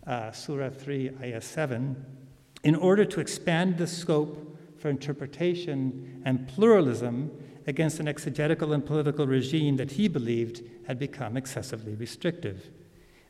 uh, 0.07 0.31
Surah 0.31 0.69
3, 0.69 1.17
Ayah 1.21 1.41
7, 1.41 2.20
in 2.63 2.75
order 2.75 3.05
to 3.05 3.19
expand 3.19 3.77
the 3.77 3.87
scope 3.87 4.57
for 4.77 4.89
interpretation 4.89 6.21
and 6.25 6.47
pluralism 6.47 7.31
against 7.67 7.99
an 7.99 8.07
exegetical 8.07 8.73
and 8.73 8.85
political 8.85 9.27
regime 9.27 9.77
that 9.77 9.91
he 9.91 10.07
believed 10.07 10.63
had 10.87 10.97
become 10.97 11.37
excessively 11.37 11.93
restrictive. 11.95 12.69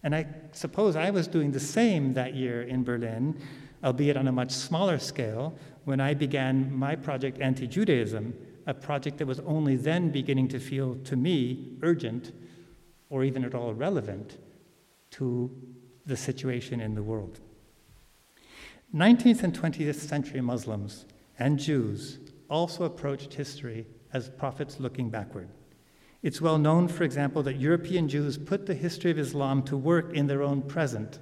And 0.04 0.16
I 0.16 0.26
suppose 0.52 0.96
I 0.96 1.12
was 1.12 1.28
doing 1.28 1.52
the 1.52 1.60
same 1.60 2.14
that 2.14 2.34
year 2.34 2.64
in 2.64 2.84
Berlin 2.84 3.40
albeit 3.84 4.18
on 4.18 4.28
a 4.28 4.32
much 4.32 4.52
smaller 4.52 5.00
scale, 5.00 5.54
when 5.86 6.00
I 6.00 6.14
began 6.14 6.74
my 6.74 6.96
project 6.96 7.40
Anti 7.40 7.68
Judaism, 7.68 8.34
a 8.68 8.74
project 8.74 9.18
that 9.18 9.26
was 9.26 9.40
only 9.42 9.76
then 9.76 10.12
beginning 10.12 10.48
to 10.50 10.60
feel 10.60 10.96
to 11.04 11.16
me 11.16 11.78
urgent 11.82 12.32
or 13.10 13.24
even 13.24 13.44
at 13.44 13.56
all 13.56 13.74
relevant 13.74 14.38
to 15.12 15.52
the 16.06 16.16
situation 16.16 16.80
in 16.80 16.94
the 16.96 17.04
world. 17.04 17.40
19th 18.94 19.44
and 19.44 19.60
20th 19.60 19.96
century 19.96 20.42
Muslims 20.42 21.06
and 21.40 21.58
Jews 21.58 22.20
also 22.50 22.84
approached 22.84 23.34
history 23.34 23.88
as 24.14 24.30
prophets 24.30 24.80
looking 24.80 25.10
backward. 25.10 25.50
It's 26.22 26.42
well 26.42 26.58
known, 26.58 26.88
for 26.88 27.04
example, 27.04 27.42
that 27.44 27.56
European 27.56 28.08
Jews 28.08 28.38
put 28.38 28.66
the 28.66 28.74
history 28.74 29.10
of 29.12 29.18
Islam 29.18 29.64
to 29.64 29.78
work 29.78 30.14
in 30.14 30.28
their 30.28 30.44
own 30.44 30.62
present 30.62 31.20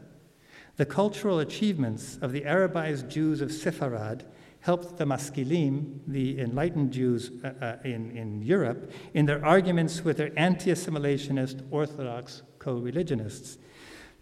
the 0.80 0.86
cultural 0.86 1.40
achievements 1.40 2.18
of 2.22 2.32
the 2.32 2.40
Arabized 2.44 3.10
Jews 3.10 3.42
of 3.42 3.50
Sepharad 3.50 4.22
helped 4.62 4.96
the 4.96 5.04
Maskilim, 5.04 6.00
the 6.08 6.40
enlightened 6.40 6.94
Jews 6.94 7.32
uh, 7.44 7.52
uh, 7.62 7.76
in, 7.84 8.16
in 8.16 8.42
Europe, 8.42 8.90
in 9.14 9.26
their 9.26 9.46
arguments 9.46 10.06
with 10.06 10.16
their 10.16 10.32
anti 10.40 10.72
assimilationist 10.72 11.68
Orthodox 11.70 12.44
co 12.60 12.78
religionists. 12.78 13.58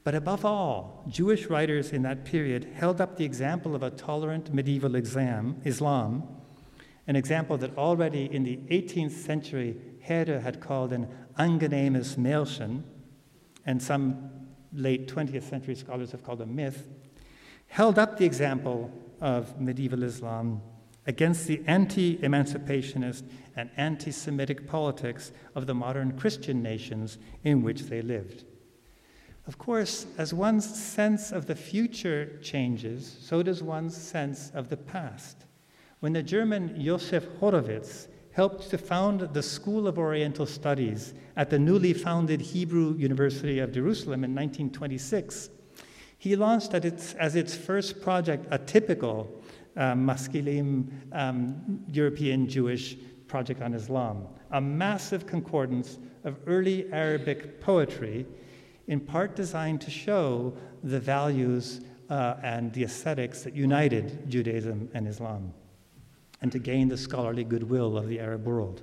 But 0.08 0.16
above 0.16 0.46
all, 0.46 1.04
Jewish 1.10 1.48
writers 1.48 1.92
in 1.92 2.04
that 2.04 2.24
period 2.24 2.64
held 2.76 3.02
up 3.02 3.18
the 3.18 3.26
example 3.26 3.76
of 3.76 3.84
a 3.84 3.90
tolerant 3.90 4.54
medieval 4.54 4.96
exam, 4.96 5.60
Islam, 5.66 6.24
an 7.08 7.18
example 7.18 7.58
that 7.58 7.78
already 7.78 8.34
in 8.34 8.44
the 8.46 8.56
18th 8.70 9.12
century 9.12 9.76
Herder 10.02 10.40
had 10.40 10.62
called 10.62 10.94
an 10.94 11.10
angenehmes 11.38 12.16
Märchen, 12.16 12.84
and 13.66 13.84
some 13.84 14.30
late 14.72 15.10
20th 15.14 15.44
century 15.44 15.76
scholars 15.76 16.14
have 16.14 16.24
called 16.24 16.40
a 16.40 16.46
myth, 16.46 16.88
held 17.68 18.00
up 18.00 18.18
the 18.18 18.24
example 18.24 18.90
of 19.20 19.60
medieval 19.60 20.04
Islam 20.04 20.62
against 21.06 21.48
the 21.48 21.62
anti 21.68 22.16
emancipationist 22.20 23.24
and 23.58 23.70
anti 23.76 24.12
Semitic 24.12 24.68
politics 24.68 25.34
of 25.54 25.68
the 25.68 25.76
modern 25.76 26.18
Christian 26.18 26.64
nations 26.64 27.18
in 27.44 27.62
which 27.62 27.82
they 27.82 28.02
lived. 28.02 28.46
Of 29.48 29.58
course, 29.58 30.06
as 30.18 30.34
one's 30.34 30.66
sense 30.66 31.32
of 31.32 31.46
the 31.46 31.56
future 31.56 32.38
changes, 32.42 33.18
so 33.22 33.42
does 33.42 33.64
one's 33.64 33.96
sense 33.96 34.52
of 34.54 34.68
the 34.68 34.76
past. 34.76 35.46
When 36.02 36.12
the 36.12 36.22
German 36.22 36.80
Josef 36.84 37.26
Horovitz 37.40 38.08
helped 38.38 38.70
to 38.70 38.78
found 38.78 39.22
the 39.34 39.42
School 39.42 39.88
of 39.88 39.98
Oriental 39.98 40.46
Studies 40.46 41.16
at 41.38 41.50
the 41.50 41.58
newly 41.58 41.92
founded 41.92 42.40
Hebrew 42.40 42.96
University 42.96 43.58
of 43.58 43.72
Jerusalem 43.72 44.24
in 44.24 44.36
1926. 44.36 45.50
He 46.20 46.36
launched 46.36 46.74
its, 46.76 47.16
as 47.16 47.36
its 47.36 47.56
first 47.56 48.00
project 48.00 48.46
a 48.52 48.60
typical 48.60 49.42
um, 49.76 50.06
Maskilim 50.06 50.88
um, 51.14 51.84
European 51.88 52.48
Jewish 52.48 52.96
project 53.28 53.62
on 53.64 53.74
Islam, 53.74 54.28
a 54.52 54.62
massive 54.62 55.26
concordance 55.26 55.98
of 56.24 56.38
early 56.46 56.92
Arabic 56.92 57.60
poetry, 57.60 58.28
in 58.88 59.00
part 59.00 59.36
designed 59.36 59.82
to 59.82 59.92
show 59.92 60.54
the 60.84 61.00
values 61.00 61.82
uh, 62.10 62.36
and 62.42 62.72
the 62.74 62.84
aesthetics 62.84 63.44
that 63.44 63.54
united 63.54 64.30
Judaism 64.30 64.90
and 64.94 65.08
Islam 65.08 65.54
and 66.42 66.52
to 66.52 66.60
gain 66.60 66.88
the 66.88 66.98
scholarly 66.98 67.44
goodwill 67.44 67.98
of 67.98 68.08
the 68.08 68.20
Arab 68.20 68.46
world. 68.46 68.82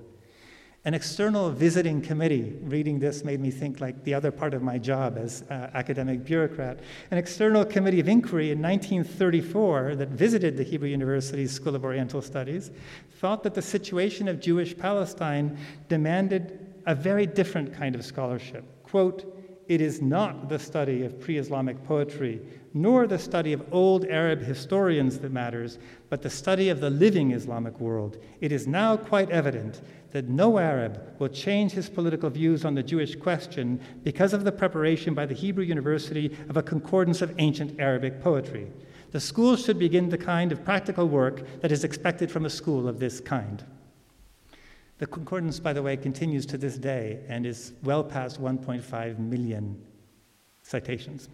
An 0.86 0.92
external 0.92 1.48
visiting 1.48 2.02
committee, 2.02 2.58
reading 2.60 2.98
this 2.98 3.24
made 3.24 3.40
me 3.40 3.50
think 3.50 3.80
like 3.80 4.04
the 4.04 4.12
other 4.12 4.30
part 4.30 4.52
of 4.52 4.62
my 4.62 4.76
job 4.76 5.16
as 5.16 5.42
uh, 5.48 5.70
academic 5.72 6.24
bureaucrat. 6.24 6.80
An 7.10 7.16
external 7.16 7.64
committee 7.64 8.00
of 8.00 8.08
inquiry 8.08 8.50
in 8.50 8.60
1934 8.60 9.96
that 9.96 10.08
visited 10.08 10.58
the 10.58 10.62
Hebrew 10.62 10.90
University's 10.90 11.52
School 11.52 11.74
of 11.74 11.84
Oriental 11.84 12.20
Studies 12.20 12.70
thought 13.18 13.42
that 13.44 13.54
the 13.54 13.62
situation 13.62 14.28
of 14.28 14.40
Jewish 14.40 14.76
Palestine 14.76 15.56
demanded 15.88 16.58
a 16.84 16.94
very 16.94 17.24
different 17.24 17.72
kind 17.72 17.94
of 17.94 18.04
scholarship. 18.04 18.64
Quote, 18.82 19.33
it 19.68 19.80
is 19.80 20.02
not 20.02 20.48
the 20.48 20.58
study 20.58 21.04
of 21.04 21.20
pre 21.20 21.38
Islamic 21.38 21.82
poetry, 21.84 22.40
nor 22.74 23.06
the 23.06 23.18
study 23.18 23.52
of 23.52 23.64
old 23.72 24.04
Arab 24.06 24.40
historians 24.40 25.18
that 25.20 25.32
matters, 25.32 25.78
but 26.10 26.22
the 26.22 26.30
study 26.30 26.68
of 26.68 26.80
the 26.80 26.90
living 26.90 27.32
Islamic 27.32 27.78
world. 27.80 28.18
It 28.40 28.52
is 28.52 28.66
now 28.66 28.96
quite 28.96 29.30
evident 29.30 29.80
that 30.10 30.28
no 30.28 30.58
Arab 30.58 31.00
will 31.18 31.28
change 31.28 31.72
his 31.72 31.88
political 31.88 32.30
views 32.30 32.64
on 32.64 32.74
the 32.74 32.82
Jewish 32.82 33.16
question 33.16 33.80
because 34.02 34.32
of 34.32 34.44
the 34.44 34.52
preparation 34.52 35.14
by 35.14 35.26
the 35.26 35.34
Hebrew 35.34 35.64
University 35.64 36.36
of 36.48 36.56
a 36.56 36.62
concordance 36.62 37.22
of 37.22 37.34
ancient 37.38 37.80
Arabic 37.80 38.20
poetry. 38.20 38.70
The 39.12 39.20
school 39.20 39.56
should 39.56 39.78
begin 39.78 40.08
the 40.08 40.18
kind 40.18 40.52
of 40.52 40.64
practical 40.64 41.08
work 41.08 41.60
that 41.60 41.72
is 41.72 41.84
expected 41.84 42.30
from 42.30 42.44
a 42.44 42.50
school 42.50 42.88
of 42.88 42.98
this 42.98 43.20
kind. 43.20 43.64
The 44.98 45.06
concordance, 45.06 45.58
by 45.58 45.72
the 45.72 45.82
way, 45.82 45.96
continues 45.96 46.46
to 46.46 46.58
this 46.58 46.78
day 46.78 47.20
and 47.28 47.44
is 47.46 47.72
well 47.82 48.04
past 48.04 48.40
1.5 48.40 49.18
million 49.18 49.82
citations. 50.62 51.28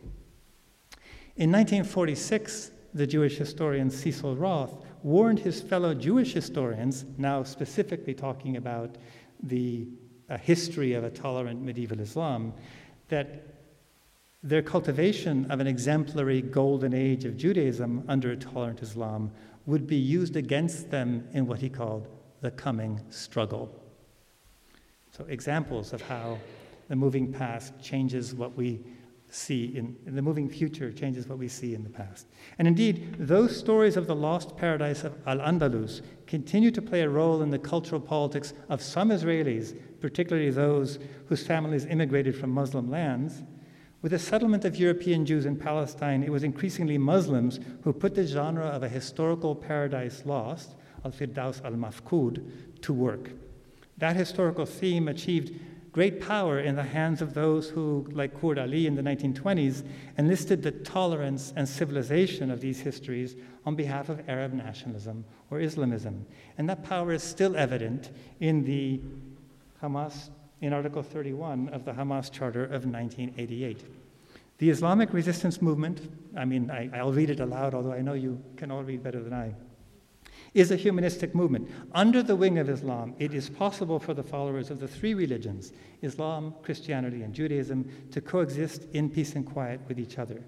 In 1.37 1.53
1946, 1.53 2.71
the 2.95 3.07
Jewish 3.07 3.37
historian 3.37 3.91
Cecil 3.91 4.37
Roth 4.37 4.75
warned 5.03 5.39
his 5.39 5.61
fellow 5.61 5.95
Jewish 5.95 6.33
historians, 6.33 7.05
now 7.19 7.43
specifically 7.43 8.15
talking 8.15 8.57
about 8.57 8.97
the 9.43 9.87
uh, 10.29 10.37
history 10.39 10.95
of 10.95 11.05
a 11.05 11.11
tolerant 11.11 11.63
medieval 11.63 12.01
Islam, 12.01 12.53
that 13.09 13.47
their 14.43 14.63
cultivation 14.63 15.51
of 15.51 15.61
an 15.61 15.67
exemplary 15.67 16.41
golden 16.41 16.95
age 16.95 17.25
of 17.25 17.37
Judaism 17.37 18.05
under 18.09 18.33
a 18.33 18.37
tolerant 18.37 18.83
Islam 18.83 19.31
would 19.67 19.87
be 19.87 19.97
used 19.97 20.37
against 20.37 20.91
them 20.91 21.29
in 21.33 21.47
what 21.47 21.61
he 21.61 21.69
called 21.69 22.09
the 22.41 22.51
coming 22.51 23.01
struggle. 23.11 23.75
So, 25.11 25.25
examples 25.29 25.93
of 25.93 26.01
how 26.03 26.39
the 26.89 26.97
moving 26.97 27.33
past 27.33 27.73
changes 27.81 28.35
what 28.35 28.57
we 28.57 28.81
see 29.29 29.77
in, 29.77 29.97
in, 30.07 30.17
the 30.17 30.23
moving 30.23 30.49
future 30.49 30.93
changes 30.93 31.29
what 31.29 31.39
we 31.39 31.49
see 31.49 31.75
in 31.75 31.85
the 31.85 31.91
past. 31.91 32.27
And 32.59 32.67
indeed, 32.67 33.15
those 33.19 33.57
stories 33.57 33.97
of 33.97 34.07
the 34.07 34.15
lost 34.15 34.57
paradise 34.57 35.05
of 35.05 35.15
Al 35.27 35.39
Andalus 35.39 36.03
continue 36.27 36.71
to 36.73 36.83
play 36.83 37.03
a 37.03 37.09
role 37.09 37.43
in 37.43 37.51
the 37.51 37.59
cultural 37.59 38.01
politics 38.01 38.55
of 38.69 38.83
some 38.83 39.11
Israelis, 39.11 39.77
particularly 40.01 40.51
those 40.51 40.99
whose 41.27 41.47
families 41.47 41.87
immigrated 41.87 42.37
from 42.37 42.51
Muslim 42.51 42.91
lands. 42.91 43.43
With 44.03 44.13
the 44.13 44.19
settlement 44.19 44.65
of 44.65 44.77
European 44.77 45.27
Jews 45.27 45.47
in 45.47 45.57
Palestine, 45.57 46.23
it 46.23 46.33
was 46.33 46.43
increasingly 46.43 46.99
Muslims 46.99 47.61
who 47.83 47.93
put 47.93 48.15
the 48.15 48.27
genre 48.27 48.67
of 48.67 48.83
a 48.83 48.89
historical 48.89 49.55
paradise 49.55 50.23
lost 50.25 50.75
al 51.05 51.13
Firdaus 51.13 51.65
al 51.65 51.73
Mafkud 51.73 52.43
to 52.83 52.93
work. 52.93 53.31
That 53.99 54.17
historical 54.17 54.67
theme 54.67 55.09
achieved 55.09 55.55
great 55.93 56.21
power 56.21 56.61
in 56.61 56.77
the 56.77 56.83
hands 56.83 57.21
of 57.21 57.35
those 57.35 57.69
who, 57.69 58.07
like 58.13 58.41
Kurd 58.41 58.59
Ali 58.59 58.87
in 58.87 58.95
the 58.95 59.03
1920s, 59.03 59.85
enlisted 60.19 60.63
the 60.63 60.71
tolerance 60.71 61.53
and 61.57 61.69
civilization 61.69 62.51
of 62.51 62.61
these 62.61 62.81
histories 62.81 63.35
on 63.67 63.75
behalf 63.75 64.09
of 64.09 64.27
Arab 64.29 64.53
nationalism 64.53 65.25
or 65.51 65.61
Islamism. 65.61 66.25
And 66.59 66.69
that 66.69 66.85
power 66.85 67.13
is 67.13 67.23
still 67.23 67.57
evident 67.57 68.11
in 68.39 68.65
the 68.65 69.01
Hamas, 69.83 70.31
in 70.61 70.73
Article 70.73 71.03
31 71.03 71.69
of 71.71 71.85
the 71.85 71.93
Hamas 71.93 72.31
Charter 72.31 72.65
of 72.65 72.87
1988. 72.87 73.85
The 74.59 74.71
Islamic 74.71 75.13
resistance 75.13 75.61
movement, 75.61 76.11
I 76.37 76.45
mean, 76.45 76.71
I, 76.71 77.03
will 77.03 77.13
read 77.13 77.31
it 77.31 77.41
aloud, 77.41 77.75
although 77.75 77.93
I 77.93 78.03
know 78.03 78.13
you 78.13 78.41
can 78.57 78.71
all 78.71 78.83
read 78.83 79.03
better 79.03 79.23
than 79.23 79.33
I 79.33 79.55
is 80.55 80.71
a 80.71 80.77
humanistic 80.77 81.35
movement. 81.35 81.71
Under 81.93 82.23
the 82.23 82.37
wing 82.37 82.59
of 82.59 82.69
Islam, 82.69 83.15
it 83.19 83.35
is 83.35 83.49
possible 83.49 83.99
for 83.99 84.15
the 84.15 84.23
followers 84.23 84.71
of 84.71 84.81
the 84.81 84.89
three 84.89 85.15
religions, 85.15 85.73
Islam, 86.03 86.55
Christianity, 86.63 87.23
and 87.23 87.35
Judaism, 87.35 87.89
to 88.11 88.21
coexist 88.21 88.87
in 88.93 89.11
peace 89.11 89.35
and 89.35 89.47
quiet 89.47 89.81
with 89.89 89.99
each 89.99 90.19
other. 90.19 90.43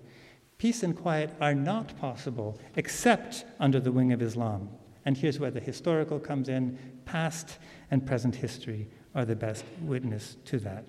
Peace 0.59 0.83
and 0.83 0.97
quiet 0.97 1.31
are 1.41 1.55
not 1.55 1.99
possible 1.99 2.59
except 2.77 3.45
under 3.61 3.81
the 3.81 3.93
wing 3.93 4.13
of 4.13 4.23
Islam. 4.23 4.69
And 5.05 5.17
here's 5.17 5.41
where 5.41 5.51
the 5.51 5.61
historical 5.61 6.21
comes 6.21 6.49
in 6.49 6.79
past 7.05 7.59
and 7.91 8.07
present 8.07 8.37
history 8.37 8.89
are 9.15 9.25
the 9.25 9.37
best 9.37 9.65
witness 9.81 10.37
to 10.47 10.59
that. 10.61 10.85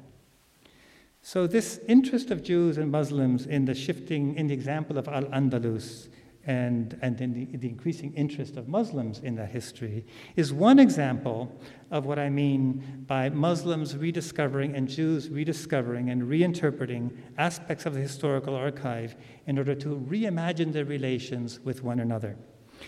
So, 1.26 1.47
this 1.47 1.80
interest 1.88 2.32
of 2.32 2.43
Jews 2.43 2.78
and 2.78 2.91
Muslims 2.91 3.45
in 3.45 3.65
the 3.65 3.73
shifting, 3.73 4.36
in 4.36 4.47
the 4.47 4.54
example 4.54 4.97
of 4.97 5.08
Al 5.08 5.23
Andalus, 5.26 6.10
and, 6.45 6.97
and 7.01 7.19
in 7.21 7.34
the, 7.34 7.58
the, 7.58 7.69
increasing 7.69 8.13
interest 8.13 8.58
of 8.58 8.67
Muslims 8.67 9.19
in 9.19 9.36
that 9.36 9.49
history 9.49 10.06
is 10.36 10.51
one 10.51 10.77
example 10.77 11.58
of 11.89 12.06
what 12.06 12.19
I 12.19 12.29
mean 12.29 13.06
by 13.08 13.29
Muslims 13.29 13.95
rediscovering 13.95 14.75
and 14.75 14.89
Jews 14.89 15.29
rediscovering 15.29 16.10
and 16.10 16.23
reinterpreting 16.23 17.15
aspects 17.38 17.86
of 17.86 17.93
the 17.93 18.01
historical 18.01 18.56
archive 18.56 19.15
in 19.47 19.58
order 19.58 19.73
to 19.75 20.06
reimagine 20.10 20.73
their 20.73 20.86
relations 20.86 21.62
with 21.62 21.82
one 21.82 21.99
another. 21.99 22.36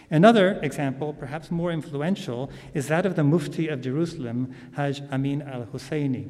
Another 0.10 0.60
example, 0.62 1.14
perhaps 1.14 1.50
more 1.50 1.72
influential, 1.72 2.52
is 2.74 2.90
that 2.90 3.06
of 3.06 3.16
the 3.16 3.24
Mufti 3.24 3.70
of 3.70 3.82
Jerusalem, 3.82 4.54
Hajj 4.74 5.02
Amin 5.12 5.42
al 5.42 5.66
Husseini. 5.68 6.30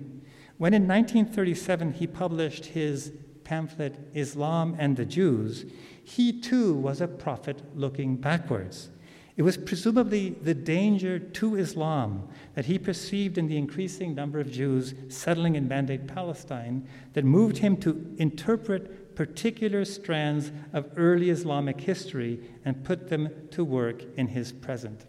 When 0.57 0.73
in 0.73 0.87
1937 0.87 1.93
he 1.93 2.07
published 2.07 2.65
his 2.65 3.11
pamphlet, 3.43 3.97
Islam 4.13 4.75
and 4.77 4.95
the 4.95 5.05
Jews, 5.05 5.65
he 6.05 6.39
too 6.39 6.75
was 6.75 7.01
a 7.01 7.07
prophet 7.07 7.63
looking 7.73 8.15
backwards. 8.15 8.89
It 9.37 9.41
was 9.41 9.57
presumably 9.57 10.29
the 10.29 10.53
danger 10.53 11.17
to 11.17 11.55
Islam 11.55 12.29
that 12.53 12.65
he 12.65 12.77
perceived 12.77 13.37
in 13.37 13.47
the 13.47 13.57
increasing 13.57 14.13
number 14.13 14.39
of 14.39 14.51
Jews 14.51 14.93
settling 15.09 15.55
in 15.55 15.67
Mandate 15.67 16.07
Palestine 16.07 16.87
that 17.13 17.25
moved 17.25 17.57
him 17.57 17.75
to 17.77 18.15
interpret 18.17 19.15
particular 19.15 19.83
strands 19.83 20.51
of 20.73 20.91
early 20.95 21.31
Islamic 21.31 21.81
history 21.81 22.39
and 22.63 22.83
put 22.83 23.09
them 23.09 23.29
to 23.51 23.65
work 23.65 24.03
in 24.15 24.27
his 24.27 24.51
present. 24.51 25.05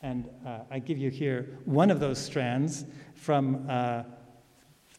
And 0.00 0.28
uh, 0.46 0.60
I 0.70 0.78
give 0.78 0.98
you 0.98 1.10
here 1.10 1.58
one 1.64 1.90
of 1.90 1.98
those 1.98 2.18
strands 2.18 2.84
from 3.14 3.66
uh, 3.68 4.04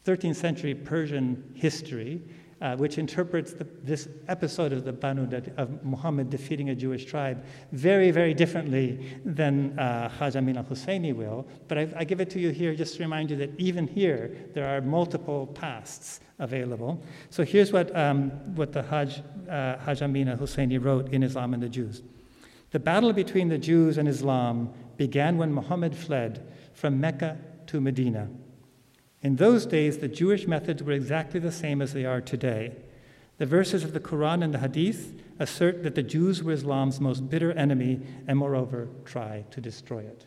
13th 0.04 0.36
century 0.36 0.74
Persian 0.74 1.50
history 1.54 2.22
uh, 2.64 2.74
which 2.76 2.96
interprets 2.96 3.52
the, 3.52 3.66
this 3.82 4.08
episode 4.28 4.72
of 4.72 4.84
the 4.84 4.92
Banu 4.92 5.28
of 5.58 5.84
Muhammad 5.84 6.30
defeating 6.30 6.70
a 6.70 6.74
Jewish 6.74 7.04
tribe 7.04 7.44
very, 7.72 8.10
very 8.10 8.32
differently 8.32 9.20
than 9.22 9.78
uh, 9.78 10.08
Hajj 10.08 10.36
Amin 10.36 10.56
al 10.56 10.64
Husseini 10.64 11.14
will. 11.14 11.46
But 11.68 11.76
I, 11.76 11.88
I, 11.94 12.04
give 12.04 12.22
it 12.22 12.30
to 12.30 12.40
you 12.40 12.48
here 12.48 12.74
just 12.74 12.96
to 12.96 13.02
remind 13.02 13.30
you 13.30 13.36
that 13.36 13.50
even 13.58 13.86
here 13.86 14.34
there 14.54 14.66
are 14.66 14.80
multiple 14.80 15.46
pasts 15.48 16.20
available. 16.38 17.02
So 17.28 17.44
here's 17.44 17.70
what, 17.70 17.94
um, 17.94 18.30
what 18.54 18.72
the 18.72 18.82
Hajj, 18.82 19.22
uh, 19.50 19.76
Hajj 19.76 20.00
Amin 20.00 20.28
al 20.28 20.38
Husseini 20.38 20.82
wrote 20.82 21.12
in 21.12 21.22
Islam 21.22 21.52
and 21.52 21.62
the 21.62 21.68
Jews. 21.68 22.02
The 22.70 22.80
battle 22.80 23.12
between 23.12 23.50
the 23.50 23.58
Jews 23.58 23.98
and 23.98 24.08
Islam 24.08 24.72
began 24.96 25.36
when 25.36 25.52
Muhammad 25.52 25.94
fled 25.94 26.42
from 26.72 26.98
Mecca 26.98 27.36
to 27.66 27.80
Medina. 27.82 28.30
In 29.24 29.36
those 29.36 29.64
days, 29.64 29.98
the 29.98 30.08
Jewish 30.08 30.46
methods 30.46 30.82
were 30.82 30.92
exactly 30.92 31.40
the 31.40 31.50
same 31.50 31.80
as 31.80 31.94
they 31.94 32.04
are 32.04 32.20
today. 32.20 32.76
The 33.38 33.46
verses 33.46 33.82
of 33.82 33.94
the 33.94 34.00
Quran 34.00 34.44
and 34.44 34.52
the 34.52 34.58
Hadith 34.58 35.18
assert 35.38 35.82
that 35.82 35.94
the 35.94 36.02
Jews 36.02 36.42
were 36.42 36.52
Islam's 36.52 37.00
most 37.00 37.30
bitter 37.30 37.50
enemy 37.52 38.00
and, 38.28 38.38
moreover, 38.38 38.86
try 39.06 39.46
to 39.50 39.62
destroy 39.62 40.00
it. 40.00 40.26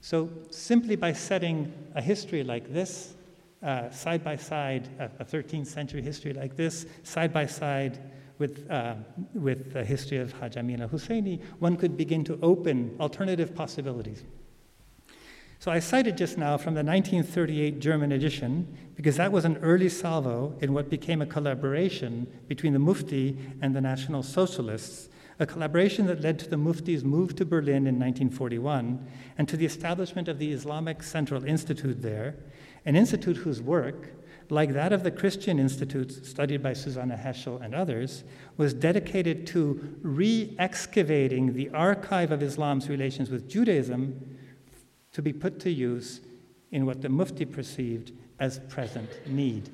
So, 0.00 0.30
simply 0.50 0.96
by 0.96 1.12
setting 1.12 1.72
a 1.94 2.02
history 2.02 2.42
like 2.42 2.72
this, 2.72 3.14
uh, 3.62 3.88
side 3.90 4.24
by 4.24 4.34
side, 4.34 4.88
a 4.98 5.24
13th 5.24 5.68
century 5.68 6.02
history 6.02 6.32
like 6.32 6.56
this, 6.56 6.86
side 7.04 7.32
by 7.32 7.46
side 7.46 7.98
with, 8.38 8.68
uh, 8.68 8.96
with 9.32 9.72
the 9.72 9.84
history 9.84 10.18
of 10.18 10.32
Hajj 10.32 10.56
al 10.56 10.64
Husseini, 10.88 11.40
one 11.60 11.76
could 11.76 11.96
begin 11.96 12.24
to 12.24 12.38
open 12.42 12.96
alternative 12.98 13.54
possibilities. 13.54 14.24
So 15.60 15.72
I 15.72 15.80
cited 15.80 16.16
just 16.16 16.38
now 16.38 16.56
from 16.56 16.74
the 16.74 16.84
1938 16.84 17.80
German 17.80 18.12
edition 18.12 18.78
because 18.94 19.16
that 19.16 19.32
was 19.32 19.44
an 19.44 19.56
early 19.56 19.88
salvo 19.88 20.56
in 20.60 20.72
what 20.72 20.88
became 20.88 21.20
a 21.20 21.26
collaboration 21.26 22.28
between 22.46 22.74
the 22.74 22.78
Mufti 22.78 23.36
and 23.60 23.74
the 23.74 23.80
National 23.80 24.22
Socialists, 24.22 25.08
a 25.40 25.46
collaboration 25.46 26.06
that 26.06 26.20
led 26.20 26.38
to 26.38 26.48
the 26.48 26.56
Mufti's 26.56 27.02
move 27.02 27.34
to 27.34 27.44
Berlin 27.44 27.88
in 27.88 27.98
1941 27.98 29.04
and 29.36 29.48
to 29.48 29.56
the 29.56 29.66
establishment 29.66 30.28
of 30.28 30.38
the 30.38 30.52
Islamic 30.52 31.02
Central 31.02 31.44
Institute 31.44 32.02
there, 32.02 32.36
an 32.84 32.94
institute 32.94 33.38
whose 33.38 33.60
work, 33.60 34.12
like 34.50 34.72
that 34.74 34.92
of 34.92 35.02
the 35.02 35.10
Christian 35.10 35.58
institutes 35.58 36.28
studied 36.28 36.62
by 36.62 36.72
Susannah 36.72 37.16
Heschel 37.16 37.60
and 37.60 37.74
others, 37.74 38.22
was 38.56 38.74
dedicated 38.74 39.44
to 39.48 39.98
re 40.02 40.54
excavating 40.60 41.52
the 41.52 41.68
archive 41.70 42.30
of 42.30 42.44
Islam's 42.44 42.88
relations 42.88 43.28
with 43.28 43.48
Judaism 43.48 44.37
to 45.18 45.22
be 45.22 45.32
put 45.32 45.58
to 45.58 45.68
use 45.68 46.20
in 46.70 46.86
what 46.86 47.02
the 47.02 47.08
Mufti 47.08 47.44
perceived 47.44 48.12
as 48.38 48.60
present 48.68 49.10
need. 49.26 49.68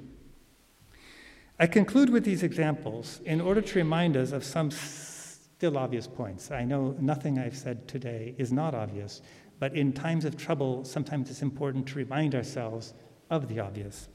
I 1.60 1.66
conclude 1.66 2.08
with 2.08 2.24
these 2.24 2.42
examples 2.42 3.20
in 3.26 3.42
order 3.42 3.60
to 3.60 3.78
remind 3.78 4.16
us 4.16 4.32
of 4.32 4.42
some 4.42 4.70
still 4.70 5.76
obvious 5.76 6.06
points. 6.06 6.50
I 6.50 6.64
know 6.64 6.96
nothing 6.98 7.38
I've 7.38 7.58
said 7.58 7.86
today 7.86 8.34
is 8.38 8.54
not 8.54 8.74
obvious, 8.74 9.20
but 9.58 9.76
in 9.76 9.92
times 9.92 10.24
of 10.24 10.38
trouble, 10.38 10.82
sometimes 10.82 11.28
it's 11.28 11.42
important 11.42 11.86
to 11.88 11.98
remind 11.98 12.34
ourselves 12.34 12.94
of 13.28 13.46
the 13.48 13.60
obvious. 13.60 14.08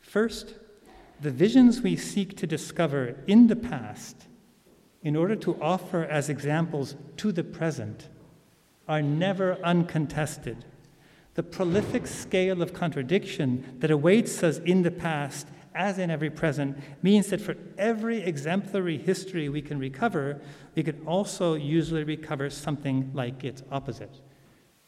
First, 0.00 0.54
the 1.20 1.32
visions 1.32 1.80
we 1.80 1.96
seek 1.96 2.36
to 2.36 2.46
discover 2.46 3.16
in 3.26 3.48
the 3.48 3.56
past 3.56 4.28
in 5.02 5.16
order 5.16 5.34
to 5.34 5.60
offer 5.60 6.04
as 6.04 6.28
examples 6.28 6.94
to 7.16 7.32
the 7.32 7.42
present 7.42 8.08
are 8.88 9.02
never 9.02 9.58
uncontested. 9.62 10.64
The 11.34 11.42
prolific 11.42 12.06
scale 12.06 12.62
of 12.62 12.72
contradiction 12.72 13.76
that 13.78 13.90
awaits 13.90 14.42
us 14.42 14.58
in 14.58 14.82
the 14.82 14.90
past, 14.90 15.46
as 15.74 15.98
in 15.98 16.10
every 16.10 16.30
present, 16.30 16.76
means 17.02 17.28
that 17.28 17.40
for 17.40 17.56
every 17.76 18.22
exemplary 18.22 18.98
history 18.98 19.48
we 19.48 19.62
can 19.62 19.78
recover, 19.78 20.40
we 20.74 20.82
can 20.82 21.00
also 21.06 21.54
usually 21.54 22.02
recover 22.02 22.50
something 22.50 23.10
like 23.14 23.44
its 23.44 23.62
opposite. 23.70 24.20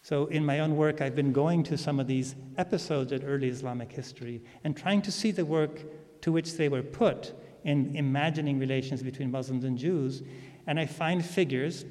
So, 0.03 0.27
in 0.27 0.45
my 0.45 0.61
own 0.61 0.77
work, 0.77 1.03
I've 1.03 1.15
been 1.15 1.33
going 1.33 1.63
to 1.65 1.77
some 1.77 2.01
of 2.01 2.07
these 2.07 2.35
episodes 2.57 3.13
in 3.13 3.23
early 3.23 3.49
Islamic 3.49 3.93
history 3.93 4.43
and 4.65 4.75
trying 4.75 5.03
to 5.03 5.13
see 5.13 5.31
the 5.31 5.45
work 5.45 5.83
to 6.23 6.33
which 6.33 6.55
they 6.55 6.69
were 6.69 6.83
put 6.83 7.35
in 7.65 7.95
imagining 7.95 8.59
relations 8.59 9.03
between 9.03 9.31
Muslims 9.31 9.65
and 9.65 9.77
Jews. 9.77 10.23
And 10.67 10.81
I 10.81 10.87
find 10.87 11.25
figures 11.25 11.85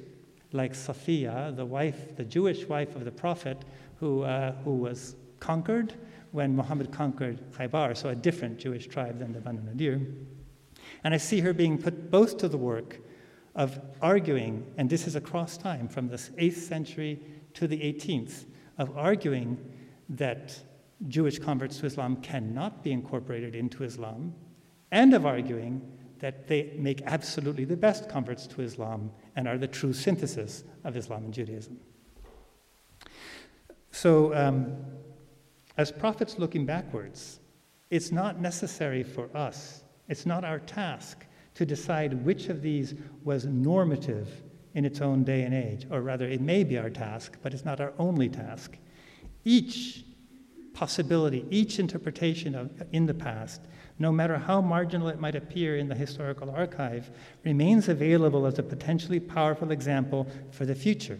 like 0.52 0.72
Safiya, 0.72 1.54
the 1.54 1.64
wife, 1.64 2.16
the 2.16 2.24
Jewish 2.24 2.66
wife 2.66 2.96
of 2.96 3.04
the 3.04 3.12
Prophet, 3.12 3.58
who, 3.96 4.22
uh, 4.22 4.52
who 4.64 4.74
was 4.74 5.14
conquered 5.38 5.94
when 6.32 6.54
Muhammad 6.54 6.92
conquered 6.92 7.40
Khaybar, 7.52 7.96
so 7.96 8.08
a 8.08 8.14
different 8.14 8.58
Jewish 8.58 8.86
tribe 8.86 9.18
than 9.18 9.32
the 9.32 9.40
Banu 9.40 9.62
Nadir. 9.62 10.00
And 11.04 11.14
I 11.14 11.16
see 11.16 11.40
her 11.40 11.52
being 11.52 11.78
put 11.78 12.10
both 12.10 12.38
to 12.38 12.48
the 12.48 12.58
work 12.58 12.98
of 13.54 13.80
arguing, 14.00 14.72
and 14.76 14.88
this 14.88 15.06
is 15.06 15.16
across 15.16 15.56
time 15.56 15.88
from 15.88 16.08
the 16.08 16.16
8th 16.16 16.54
century 16.54 17.20
to 17.54 17.66
the 17.66 17.78
18th, 17.78 18.44
of 18.78 18.96
arguing 18.96 19.58
that 20.08 20.58
Jewish 21.08 21.38
converts 21.38 21.78
to 21.78 21.86
Islam 21.86 22.16
cannot 22.16 22.82
be 22.82 22.92
incorporated 22.92 23.54
into 23.54 23.84
Islam, 23.84 24.34
and 24.92 25.14
of 25.14 25.26
arguing 25.26 25.80
that 26.20 26.46
they 26.46 26.72
make 26.76 27.02
absolutely 27.06 27.64
the 27.64 27.76
best 27.76 28.08
converts 28.08 28.46
to 28.46 28.62
Islam 28.62 29.10
and 29.36 29.48
are 29.48 29.58
the 29.58 29.66
true 29.66 29.92
synthesis 29.92 30.64
of 30.84 30.96
Islam 30.96 31.24
and 31.24 31.34
Judaism. 31.34 31.78
So, 33.90 34.34
um, 34.34 34.76
as 35.76 35.90
prophets 35.90 36.38
looking 36.38 36.66
backwards, 36.66 37.40
it's 37.90 38.12
not 38.12 38.40
necessary 38.40 39.02
for 39.02 39.34
us, 39.36 39.82
it's 40.08 40.26
not 40.26 40.44
our 40.44 40.58
task 40.60 41.26
to 41.54 41.66
decide 41.66 42.24
which 42.24 42.48
of 42.48 42.62
these 42.62 42.94
was 43.24 43.46
normative 43.46 44.42
in 44.74 44.84
its 44.84 45.00
own 45.00 45.24
day 45.24 45.42
and 45.42 45.52
age, 45.52 45.86
or 45.90 46.00
rather, 46.00 46.28
it 46.28 46.40
may 46.40 46.62
be 46.62 46.78
our 46.78 46.90
task, 46.90 47.36
but 47.42 47.52
it's 47.52 47.64
not 47.64 47.80
our 47.80 47.92
only 47.98 48.28
task. 48.28 48.76
Each 49.44 50.04
possibility, 50.72 51.44
each 51.50 51.78
interpretation 51.78 52.54
of, 52.54 52.70
in 52.92 53.06
the 53.06 53.14
past, 53.14 53.62
no 54.00 54.10
matter 54.10 54.38
how 54.38 54.62
marginal 54.62 55.08
it 55.08 55.20
might 55.20 55.36
appear 55.36 55.76
in 55.76 55.86
the 55.86 55.94
historical 55.94 56.50
archive, 56.50 57.10
remains 57.44 57.88
available 57.88 58.46
as 58.46 58.58
a 58.58 58.62
potentially 58.62 59.20
powerful 59.20 59.70
example 59.70 60.26
for 60.50 60.64
the 60.64 60.74
future. 60.74 61.18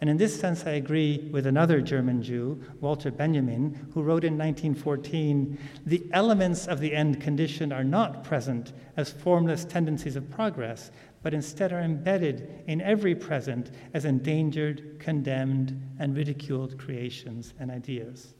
And 0.00 0.08
in 0.08 0.16
this 0.16 0.38
sense, 0.38 0.64
I 0.64 0.70
agree 0.70 1.28
with 1.30 1.44
another 1.44 1.80
German 1.82 2.22
Jew, 2.22 2.62
Walter 2.80 3.10
Benjamin, 3.10 3.90
who 3.92 4.02
wrote 4.02 4.24
in 4.24 4.38
1914 4.38 5.58
The 5.84 6.06
elements 6.12 6.68
of 6.68 6.78
the 6.78 6.94
end 6.94 7.20
condition 7.20 7.72
are 7.72 7.84
not 7.84 8.24
present 8.24 8.72
as 8.96 9.10
formless 9.10 9.64
tendencies 9.64 10.16
of 10.16 10.30
progress, 10.30 10.92
but 11.22 11.34
instead 11.34 11.72
are 11.72 11.82
embedded 11.82 12.62
in 12.68 12.80
every 12.80 13.14
present 13.14 13.72
as 13.92 14.04
endangered, 14.04 15.00
condemned, 15.00 15.78
and 15.98 16.16
ridiculed 16.16 16.78
creations 16.78 17.52
and 17.58 17.70
ideas. 17.72 18.34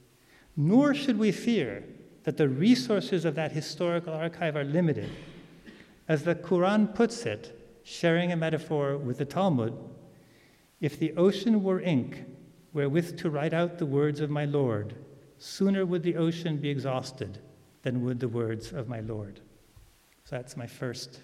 Nor 0.56 0.94
should 0.94 1.18
we 1.18 1.32
fear 1.32 1.84
that 2.30 2.36
the 2.36 2.48
resources 2.48 3.24
of 3.24 3.34
that 3.34 3.50
historical 3.50 4.14
archive 4.14 4.54
are 4.54 4.62
limited. 4.62 5.10
As 6.06 6.22
the 6.22 6.36
Quran 6.36 6.94
puts 6.94 7.26
it, 7.26 7.60
sharing 7.82 8.30
a 8.30 8.36
metaphor 8.36 8.96
with 8.96 9.18
the 9.18 9.24
Talmud, 9.24 9.76
if 10.80 10.96
the 10.96 11.12
ocean 11.16 11.64
were 11.64 11.80
ink 11.80 12.24
wherewith 12.72 13.18
to 13.18 13.30
write 13.30 13.52
out 13.52 13.78
the 13.78 13.84
words 13.84 14.20
of 14.20 14.30
my 14.30 14.44
Lord, 14.44 14.94
sooner 15.38 15.84
would 15.84 16.04
the 16.04 16.16
ocean 16.16 16.56
be 16.56 16.68
exhausted 16.68 17.40
than 17.82 18.04
would 18.04 18.20
the 18.20 18.28
words 18.28 18.72
of 18.72 18.88
my 18.88 19.00
Lord. 19.00 19.40
So 20.22 20.36
that's 20.36 20.56
my 20.56 20.68
first 20.68 21.22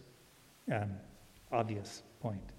um, 0.75 0.91
obvious 1.53 2.03
point. 2.19 2.51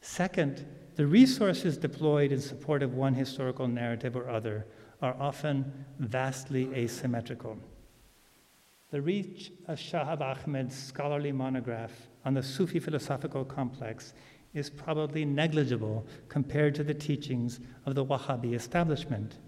Second, 0.00 0.66
the 0.94 1.06
resources 1.06 1.76
deployed 1.76 2.32
in 2.32 2.40
support 2.40 2.82
of 2.82 2.94
one 2.94 3.12
historical 3.12 3.68
narrative 3.68 4.16
or 4.16 4.30
other 4.30 4.64
are 5.02 5.14
often 5.20 5.84
vastly 5.98 6.74
asymmetrical. 6.74 7.58
The 8.90 9.00
reach 9.00 9.52
of 9.68 9.78
Shahab 9.78 10.20
Ahmed's 10.20 10.76
scholarly 10.76 11.30
monograph 11.30 11.92
on 12.24 12.34
the 12.34 12.42
Sufi 12.42 12.80
philosophical 12.80 13.44
complex 13.44 14.14
is 14.52 14.68
probably 14.68 15.24
negligible 15.24 16.04
compared 16.28 16.74
to 16.74 16.82
the 16.82 16.94
teachings 16.94 17.60
of 17.86 17.94
the 17.94 18.04
Wahhabi 18.04 18.52
establishment. 18.52 19.38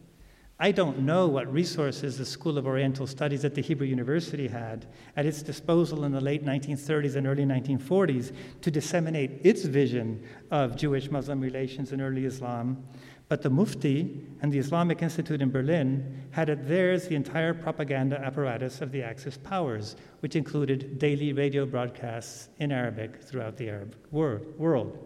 I 0.61 0.71
don't 0.71 1.01
know 1.01 1.27
what 1.27 1.53
resources 1.53 2.19
the 2.19 2.25
School 2.25 2.57
of 2.57 2.69
Oriental 2.69 3.05
Studies 3.05 3.45
at 3.45 3.57
the 3.57 3.61
Hebrew 3.61 3.89
University 3.89 4.47
had 4.47 4.87
at 5.17 5.27
its 5.27 5.43
disposal 5.43 6.05
in 6.05 6.13
the 6.13 6.21
late 6.21 6.45
1930s 6.45 7.17
and 7.17 7.27
early 7.27 7.45
1940s 7.45 8.33
to 8.61 8.71
disseminate 8.71 9.41
its 9.43 9.65
vision 9.65 10.23
of 10.53 10.77
Jewish 10.77 11.11
Muslim 11.11 11.41
relations 11.41 11.91
in 11.91 12.01
early 12.01 12.27
Islam, 12.27 12.85
but 13.33 13.41
the 13.41 13.49
Mufti 13.49 14.21
and 14.43 14.53
the 14.53 14.59
Islamic 14.59 15.01
Institute 15.01 15.41
in 15.41 15.51
Berlin 15.51 16.23
had 16.33 16.51
at 16.51 16.69
theirs 16.69 17.09
the 17.09 17.15
entire 17.15 17.55
propaganda 17.55 18.21
apparatus 18.21 18.83
of 18.83 18.93
the 18.93 19.03
Axis 19.03 19.39
powers, 19.39 19.97
which 20.21 20.37
included 20.37 20.99
daily 20.99 21.33
radio 21.33 21.65
broadcasts 21.65 22.51
in 22.59 22.71
Arabic 22.71 23.23
throughout 23.23 23.57
the 23.57 23.71
Arab 23.71 23.97
world. 24.11 24.99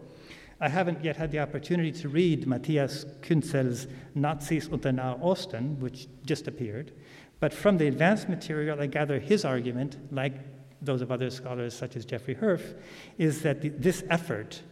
I 0.59 0.67
haven't 0.67 1.05
yet 1.05 1.15
had 1.15 1.31
the 1.31 1.39
opportunity 1.39 1.93
to 1.93 2.09
read 2.09 2.45
Matthias 2.47 3.05
Küntzel's 3.21 3.87
Nazis 4.13 4.67
und 4.67 4.81
der 4.81 4.91
Nahe 4.91 5.17
Osten, 5.21 5.79
which 5.79 6.09
just 6.25 6.49
appeared, 6.49 6.91
but 7.39 7.53
from 7.53 7.77
the 7.77 7.87
advanced 7.87 8.27
material, 8.27 8.81
I 8.81 8.87
gather 8.87 9.19
his 9.19 9.45
argument, 9.45 9.95
like 10.11 10.33
those 10.81 11.01
of 11.01 11.13
other 11.13 11.29
scholars 11.29 11.73
such 11.73 11.95
as 11.95 12.03
Jeffrey 12.03 12.35
Herf, 12.35 12.75
is 13.17 13.41
that 13.43 13.61
the, 13.61 13.69
this 13.69 14.03
effort 14.09 14.63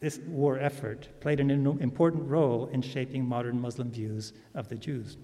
this 0.00 0.18
war 0.26 0.58
effort 0.58 1.08
played 1.20 1.40
an 1.40 1.50
important 1.50 2.28
role 2.28 2.66
in 2.72 2.80
shaping 2.80 3.24
modern 3.24 3.60
Muslim 3.60 3.90
views 3.90 4.32
of 4.54 4.68
the 4.68 4.76
Jews. 4.76 5.18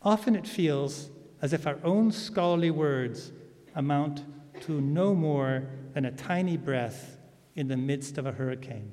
Often 0.00 0.36
it 0.36 0.46
feels 0.46 1.10
as 1.40 1.52
if 1.52 1.66
our 1.66 1.78
own 1.82 2.12
scholarly 2.12 2.70
words 2.70 3.32
amount 3.74 4.24
to 4.60 4.80
no 4.80 5.14
more 5.14 5.68
than 5.92 6.04
a 6.04 6.12
tiny 6.12 6.56
breath 6.56 7.18
in 7.56 7.68
the 7.68 7.76
midst 7.76 8.16
of 8.16 8.26
a 8.26 8.32
hurricane. 8.32 8.92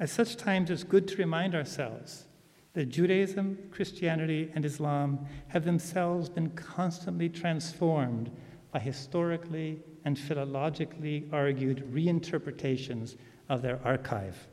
At 0.00 0.08
such 0.08 0.36
times, 0.36 0.70
it's 0.70 0.82
good 0.82 1.06
to 1.08 1.16
remind 1.16 1.54
ourselves 1.54 2.24
that 2.72 2.86
Judaism, 2.86 3.58
Christianity, 3.70 4.50
and 4.54 4.64
Islam 4.64 5.26
have 5.48 5.64
themselves 5.64 6.28
been 6.30 6.50
constantly 6.50 7.28
transformed 7.28 8.30
by 8.72 8.80
historically 8.80 9.80
and 10.04 10.16
philologically 10.16 11.32
argued 11.32 11.84
reinterpretations 11.92 13.16
of 13.48 13.62
their 13.62 13.80
archive. 13.84 14.48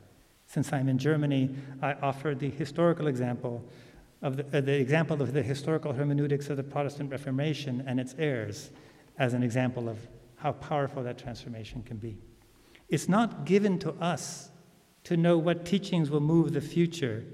Since 0.46 0.72
I'm 0.72 0.88
in 0.88 0.98
Germany, 0.98 1.54
I 1.80 1.94
offer 1.94 2.34
the 2.34 2.50
historical 2.50 3.06
example 3.06 3.64
of 4.22 4.36
the, 4.36 4.58
uh, 4.58 4.60
the 4.60 4.78
example 4.78 5.22
of 5.22 5.32
the 5.32 5.42
historical 5.42 5.92
hermeneutics 5.92 6.50
of 6.50 6.56
the 6.56 6.62
Protestant 6.62 7.10
Reformation 7.10 7.84
and 7.86 7.98
its 7.98 8.14
heirs 8.18 8.70
as 9.18 9.34
an 9.34 9.42
example 9.42 9.88
of 9.88 9.98
how 10.36 10.52
powerful 10.52 11.02
that 11.02 11.18
transformation 11.18 11.82
can 11.82 11.96
be. 11.96 12.16
It's 12.88 13.08
not 13.08 13.44
given 13.44 13.78
to 13.80 13.92
us 13.92 14.50
to 15.04 15.16
know 15.16 15.38
what 15.38 15.64
teachings 15.64 16.10
will 16.10 16.20
move 16.20 16.52
the 16.52 16.60
future, 16.60 17.24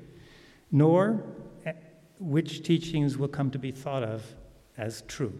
nor 0.71 1.23
eh, 1.65 1.73
which 2.19 2.63
teachings 2.63 3.17
will 3.17 3.29
come 3.29 3.51
to 3.51 3.59
be 3.59 3.71
thought 3.71 4.03
of 4.03 4.25
as 4.77 5.03
true. 5.03 5.33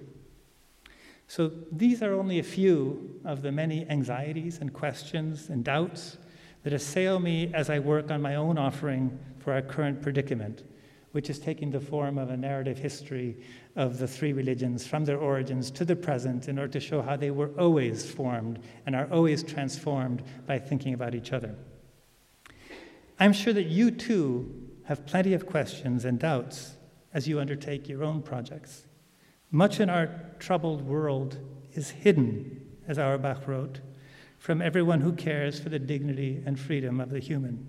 So 1.29 1.51
these 1.73 2.03
are 2.03 2.15
only 2.15 2.39
a 2.39 2.45
few 2.45 3.21
of 3.25 3.43
the 3.43 3.51
many 3.51 3.89
anxieties 3.89 4.59
and 4.59 4.73
questions 4.73 5.49
and 5.49 5.65
doubts 5.65 6.19
that 6.63 6.73
assail 6.73 7.19
me 7.19 7.51
as 7.53 7.71
I 7.71 7.79
work 7.79 8.11
on 8.11 8.23
my 8.23 8.37
own 8.37 8.59
offering 8.59 9.19
for 9.39 9.53
our 9.53 9.63
current 9.63 10.03
predicament, 10.03 10.65
which 11.13 11.31
is 11.31 11.39
taking 11.39 11.71
the 11.71 11.81
form 11.81 12.19
of 12.19 12.31
a 12.31 12.37
narrative 12.37 12.79
history 12.79 13.37
of 13.75 13.99
the 13.99 14.09
three 14.09 14.33
religions 14.33 14.87
from 14.87 15.05
their 15.05 15.19
origins 15.19 15.71
to 15.73 15.85
the 15.85 15.97
present 15.97 16.49
in 16.49 16.59
order 16.59 16.73
to 16.73 16.81
show 16.81 17.03
how 17.03 17.17
they 17.17 17.31
were 17.31 17.51
always 17.59 18.09
formed 18.11 18.61
and 18.85 18.95
are 18.95 19.09
always 19.13 19.43
transformed 19.43 20.23
by 20.47 20.59
thinking 20.59 20.95
about 20.95 21.15
each 21.15 21.33
other. 21.33 21.55
I'm 23.19 23.33
sure 23.33 23.53
that 23.53 23.67
you 23.67 23.91
too 23.91 24.53
have 24.85 25.07
plenty 25.07 25.35
of 25.35 25.47
questions 25.47 26.05
and 26.05 26.19
doubts 26.19 26.77
as 27.15 27.27
you 27.27 27.41
undertake 27.41 27.89
your 27.89 28.05
own 28.05 28.23
projects. 28.23 28.87
Much 29.51 29.81
in 29.81 29.89
our 29.89 30.09
troubled 30.39 30.83
world 30.83 31.39
is 31.73 31.91
hidden, 31.91 32.61
as 32.89 32.99
Auerbach 32.99 33.47
wrote, 33.47 33.81
from 34.39 34.61
everyone 34.61 35.01
who 35.01 35.13
cares 35.13 35.61
for 35.61 35.69
the 35.69 35.79
dignity 35.79 36.43
and 36.45 36.59
freedom 36.59 37.01
of 37.01 37.11
the 37.11 37.19
human. 37.19 37.67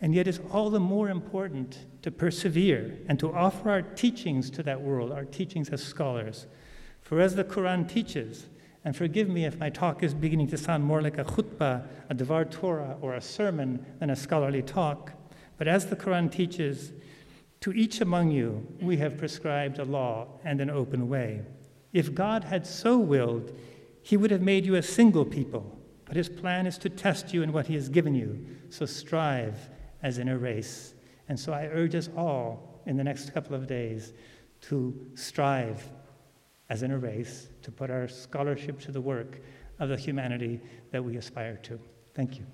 And 0.00 0.14
yet, 0.14 0.26
it's 0.26 0.40
all 0.50 0.68
the 0.68 0.80
more 0.80 1.10
important 1.10 1.78
to 2.02 2.10
persevere 2.10 2.98
and 3.08 3.18
to 3.20 3.32
offer 3.32 3.70
our 3.70 3.82
teachings 3.82 4.50
to 4.50 4.62
that 4.64 4.80
world, 4.80 5.12
our 5.12 5.24
teachings 5.24 5.68
as 5.70 5.82
scholars. 5.82 6.46
For 7.00 7.20
as 7.20 7.36
the 7.36 7.44
Quran 7.44 7.88
teaches, 7.88 8.46
and 8.84 8.96
forgive 8.96 9.28
me 9.28 9.44
if 9.44 9.58
my 9.60 9.70
talk 9.70 10.02
is 10.02 10.12
beginning 10.12 10.48
to 10.48 10.58
sound 10.58 10.82
more 10.82 11.02
like 11.02 11.18
a 11.18 11.24
khutbah, 11.24 11.86
a 12.10 12.14
Devar 12.14 12.44
Torah, 12.44 12.96
or 13.00 13.14
a 13.14 13.20
sermon 13.20 13.86
than 14.00 14.10
a 14.10 14.16
scholarly 14.16 14.62
talk, 14.62 15.12
but 15.56 15.68
as 15.68 15.86
the 15.86 15.96
Quran 15.96 16.30
teaches, 16.30 16.92
to 17.62 17.72
each 17.72 18.00
among 18.00 18.30
you 18.30 18.66
we 18.80 18.96
have 18.96 19.16
prescribed 19.16 19.78
a 19.78 19.84
law 19.84 20.26
and 20.44 20.60
an 20.60 20.68
open 20.68 21.08
way. 21.08 21.40
If 21.92 22.14
God 22.14 22.44
had 22.44 22.66
so 22.66 22.98
willed, 22.98 23.56
he 24.02 24.16
would 24.16 24.32
have 24.32 24.42
made 24.42 24.66
you 24.66 24.74
a 24.74 24.82
single 24.82 25.24
people, 25.24 25.78
but 26.04 26.16
his 26.16 26.28
plan 26.28 26.66
is 26.66 26.76
to 26.78 26.90
test 26.90 27.32
you 27.32 27.42
in 27.42 27.52
what 27.52 27.66
he 27.66 27.74
has 27.74 27.88
given 27.88 28.14
you. 28.14 28.44
So 28.68 28.84
strive 28.84 29.70
as 30.02 30.18
in 30.18 30.28
a 30.28 30.36
race. 30.36 30.94
And 31.28 31.38
so 31.38 31.52
I 31.52 31.66
urge 31.66 31.94
us 31.94 32.10
all 32.16 32.82
in 32.86 32.96
the 32.96 33.04
next 33.04 33.32
couple 33.32 33.54
of 33.54 33.68
days 33.68 34.12
to 34.62 34.94
strive 35.14 35.88
as 36.68 36.82
in 36.82 36.90
a 36.90 36.98
race, 36.98 37.48
to 37.62 37.70
put 37.70 37.90
our 37.90 38.08
scholarship 38.08 38.80
to 38.80 38.92
the 38.92 39.00
work 39.00 39.40
of 39.78 39.88
the 39.88 39.96
humanity 39.96 40.60
that 40.90 41.04
we 41.04 41.16
aspire 41.16 41.56
to. 41.58 41.78
Thank 42.14 42.38
you. 42.38 42.46